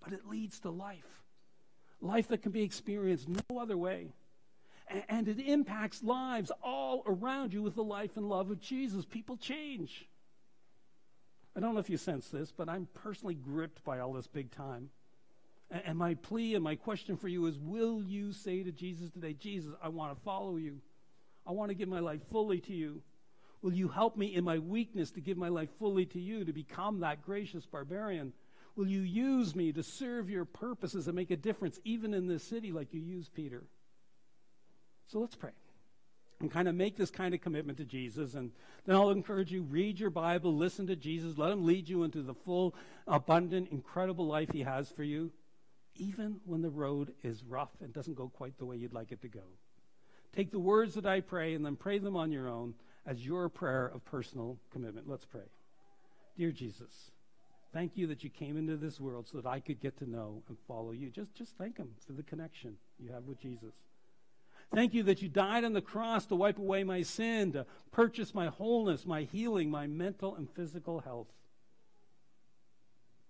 but 0.02 0.14
it 0.14 0.26
leads 0.26 0.62
to 0.62 0.70
life. 0.70 1.24
Life 2.00 2.30
that 2.30 2.42
can 2.42 2.54
be 2.54 2.64
experienced 2.64 3.28
no 3.28 3.60
other 3.60 3.78
way 3.78 4.14
and 5.10 5.28
it 5.28 5.40
impacts 5.40 6.04
lives 6.04 6.52
all 6.64 7.04
around 7.06 7.54
you 7.54 7.62
with 7.62 7.76
the 7.76 7.84
life 7.84 8.18
and 8.18 8.30
love 8.30 8.52
of 8.52 8.60
Jesus. 8.60 9.06
People 9.06 9.38
change. 9.38 10.08
I 11.56 11.60
don't 11.60 11.74
know 11.74 11.80
if 11.80 11.90
you 11.90 11.98
sense 11.98 12.28
this, 12.30 12.52
but 12.52 12.70
I'm 12.70 12.88
personally 12.94 13.36
gripped 13.36 13.84
by 13.84 14.00
all 14.00 14.14
this 14.14 14.28
big 14.28 14.52
time. 14.52 14.90
And 15.72 15.98
my 15.98 16.14
plea 16.16 16.56
and 16.56 16.64
my 16.64 16.76
question 16.76 17.18
for 17.18 17.28
you 17.28 17.46
is 17.48 17.58
Will 17.58 18.04
you 18.04 18.34
say 18.34 18.62
to 18.64 18.72
Jesus 18.72 19.10
today, 19.12 19.34
Jesus, 19.34 19.74
I 19.82 19.90
want 19.90 20.16
to 20.16 20.24
follow 20.24 20.58
you? 20.58 20.80
I 21.48 21.52
want 21.52 21.70
to 21.70 21.76
give 21.76 21.90
my 21.90 22.00
life 22.00 22.22
fully 22.32 22.60
to 22.62 22.74
you. 22.74 23.02
Will 23.62 23.74
you 23.74 23.88
help 23.88 24.16
me 24.16 24.36
in 24.36 24.44
my 24.44 24.60
weakness 24.60 25.12
to 25.12 25.22
give 25.22 25.38
my 25.38 25.50
life 25.50 25.70
fully 25.80 26.06
to 26.08 26.20
you, 26.20 26.46
to 26.46 26.54
become 26.54 27.00
that 27.00 27.24
gracious 27.24 27.66
barbarian? 27.66 28.34
Will 28.76 28.88
you 28.88 29.02
use 29.02 29.56
me 29.56 29.72
to 29.72 29.82
serve 29.82 30.30
your 30.30 30.46
purposes 30.46 31.08
and 31.08 31.16
make 31.16 31.32
a 31.32 31.38
difference, 31.38 31.80
even 31.84 32.14
in 32.14 32.28
this 32.28 32.44
city, 32.44 32.72
like 32.72 32.94
you 32.94 33.02
used 33.02 33.34
Peter? 33.34 33.64
So 35.08 35.20
let's 35.20 35.36
pray 35.36 35.52
and 36.40 36.52
kind 36.52 36.68
of 36.68 36.76
make 36.76 36.98
this 36.98 37.12
kind 37.12 37.34
of 37.34 37.42
commitment 37.42 37.78
to 37.78 37.86
Jesus. 37.86 38.34
And 38.34 38.52
then 38.86 38.96
I'll 38.96 39.10
encourage 39.10 39.52
you 39.52 39.64
read 39.64 40.00
your 40.00 40.10
Bible, 40.10 40.54
listen 40.56 40.88
to 40.88 40.96
Jesus, 40.96 41.38
let 41.38 41.52
him 41.52 41.66
lead 41.66 41.88
you 41.88 42.04
into 42.04 42.22
the 42.22 42.34
full, 42.34 42.76
abundant, 43.08 43.70
incredible 43.72 44.28
life 44.28 44.50
he 44.52 44.62
has 44.62 44.90
for 44.90 45.04
you, 45.04 45.32
even 45.96 46.38
when 46.46 46.62
the 46.62 46.70
road 46.70 47.14
is 47.24 47.44
rough 47.44 47.72
and 47.82 47.94
doesn't 47.94 48.16
go 48.16 48.28
quite 48.28 48.58
the 48.58 48.66
way 48.66 48.76
you'd 48.76 48.94
like 48.94 49.12
it 49.12 49.22
to 49.22 49.28
go. 49.28 49.44
Take 50.36 50.52
the 50.52 50.60
words 50.60 50.96
that 50.96 51.06
I 51.06 51.22
pray 51.22 51.54
and 51.54 51.66
then 51.66 51.78
pray 51.78 51.98
them 51.98 52.18
on 52.18 52.32
your 52.32 52.50
own 52.50 52.74
as 53.06 53.26
your 53.26 53.48
prayer 53.48 53.86
of 53.88 54.04
personal 54.04 54.58
commitment. 54.72 55.08
Let's 55.08 55.26
pray. 55.26 55.48
Dear 56.38 56.52
Jesus, 56.52 57.12
thank 57.72 57.96
you 57.96 58.08
that 58.08 58.24
you 58.26 58.30
came 58.30 58.58
into 58.58 58.76
this 58.76 59.00
world 59.00 59.28
so 59.28 59.40
that 59.40 59.48
I 59.48 59.62
could 59.62 59.80
get 59.80 59.98
to 60.00 60.10
know 60.10 60.44
and 60.50 60.58
follow 60.68 60.92
you. 60.92 61.10
Just, 61.10 61.34
just 61.34 61.56
thank 61.58 61.78
him 61.78 61.92
for 62.06 62.12
the 62.12 62.24
connection 62.24 62.76
you 63.00 63.14
have 63.14 63.24
with 63.24 63.40
Jesus. 63.40 63.74
Thank 64.74 64.94
you 64.94 65.04
that 65.04 65.22
you 65.22 65.30
died 65.30 65.64
on 65.64 65.74
the 65.74 65.82
cross 65.82 66.26
to 66.28 66.36
wipe 66.36 66.58
away 66.58 66.84
my 66.84 67.02
sin, 67.02 67.54
to 67.54 67.66
purchase 67.92 68.34
my 68.34 68.48
wholeness, 68.48 69.06
my 69.06 69.24
healing, 69.24 69.70
my 69.70 69.88
mental 69.88 70.36
and 70.36 70.50
physical 70.50 71.00
health. 71.00 71.28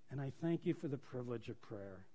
And 0.09 0.21
I 0.21 0.31
thank 0.41 0.65
you 0.65 0.73
for 0.73 0.87
the 0.87 0.97
privilege 0.97 1.49
of 1.49 1.61
prayer. 1.61 2.05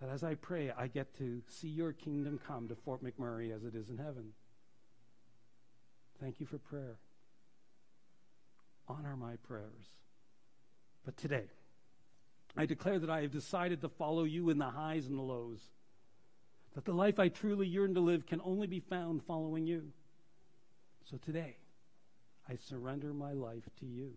That 0.00 0.10
as 0.10 0.22
I 0.22 0.34
pray, 0.34 0.70
I 0.70 0.86
get 0.86 1.16
to 1.18 1.42
see 1.48 1.68
your 1.68 1.92
kingdom 1.92 2.38
come 2.46 2.68
to 2.68 2.76
Fort 2.76 3.02
McMurray 3.02 3.54
as 3.54 3.64
it 3.64 3.74
is 3.74 3.88
in 3.88 3.98
heaven. 3.98 4.32
Thank 6.20 6.40
you 6.40 6.46
for 6.46 6.58
prayer. 6.58 6.98
Honor 8.86 9.16
my 9.16 9.36
prayers. 9.46 9.86
But 11.04 11.16
today, 11.16 11.46
I 12.56 12.66
declare 12.66 12.98
that 12.98 13.10
I 13.10 13.22
have 13.22 13.32
decided 13.32 13.80
to 13.80 13.88
follow 13.88 14.24
you 14.24 14.50
in 14.50 14.58
the 14.58 14.70
highs 14.70 15.06
and 15.06 15.18
the 15.18 15.22
lows 15.22 15.60
that 16.74 16.84
the 16.84 16.92
life 16.92 17.18
I 17.18 17.28
truly 17.28 17.66
yearn 17.66 17.94
to 17.94 18.00
live 18.00 18.26
can 18.26 18.40
only 18.44 18.66
be 18.66 18.80
found 18.80 19.22
following 19.24 19.66
you. 19.66 19.84
So 21.10 21.16
today, 21.16 21.56
I 22.48 22.56
surrender 22.56 23.12
my 23.12 23.32
life 23.32 23.68
to 23.80 23.86
you. 23.86 24.12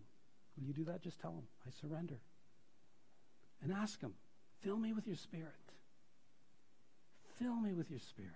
Will 0.56 0.66
you 0.66 0.72
do 0.72 0.84
that? 0.84 1.02
Just 1.02 1.20
tell 1.20 1.32
him, 1.32 1.44
I 1.66 1.70
surrender. 1.80 2.20
And 3.62 3.72
ask 3.72 4.00
him, 4.00 4.12
fill 4.60 4.76
me 4.76 4.92
with 4.92 5.06
your 5.06 5.16
spirit. 5.16 5.52
Fill 7.38 7.56
me 7.56 7.72
with 7.72 7.90
your 7.90 8.00
spirit. 8.00 8.32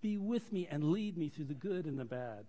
Be 0.00 0.18
with 0.18 0.52
me 0.52 0.66
and 0.70 0.84
lead 0.84 1.16
me 1.16 1.28
through 1.28 1.44
the 1.44 1.54
good 1.54 1.86
and 1.86 1.98
the 1.98 2.04
bad. 2.04 2.46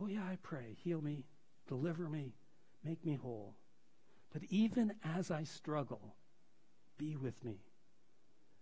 Oh, 0.00 0.06
yeah, 0.06 0.22
I 0.22 0.36
pray. 0.42 0.76
Heal 0.84 1.00
me, 1.00 1.24
deliver 1.66 2.08
me, 2.08 2.34
make 2.84 3.04
me 3.04 3.14
whole. 3.14 3.54
But 4.32 4.42
even 4.50 4.94
as 5.02 5.30
I 5.30 5.44
struggle, 5.44 6.14
be 6.98 7.16
with 7.16 7.42
me 7.44 7.58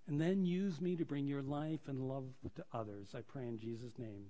and 0.09 0.21
then 0.21 0.45
use 0.45 0.81
me 0.81 0.97
to 0.97 1.05
bring 1.05 1.27
your 1.27 1.43
life 1.43 1.81
and 1.87 2.09
love 2.09 2.25
to 2.57 2.65
others. 2.73 3.09
I 3.15 3.21
pray 3.21 3.47
in 3.47 3.59
Jesus' 3.59 3.99
name. 3.99 4.25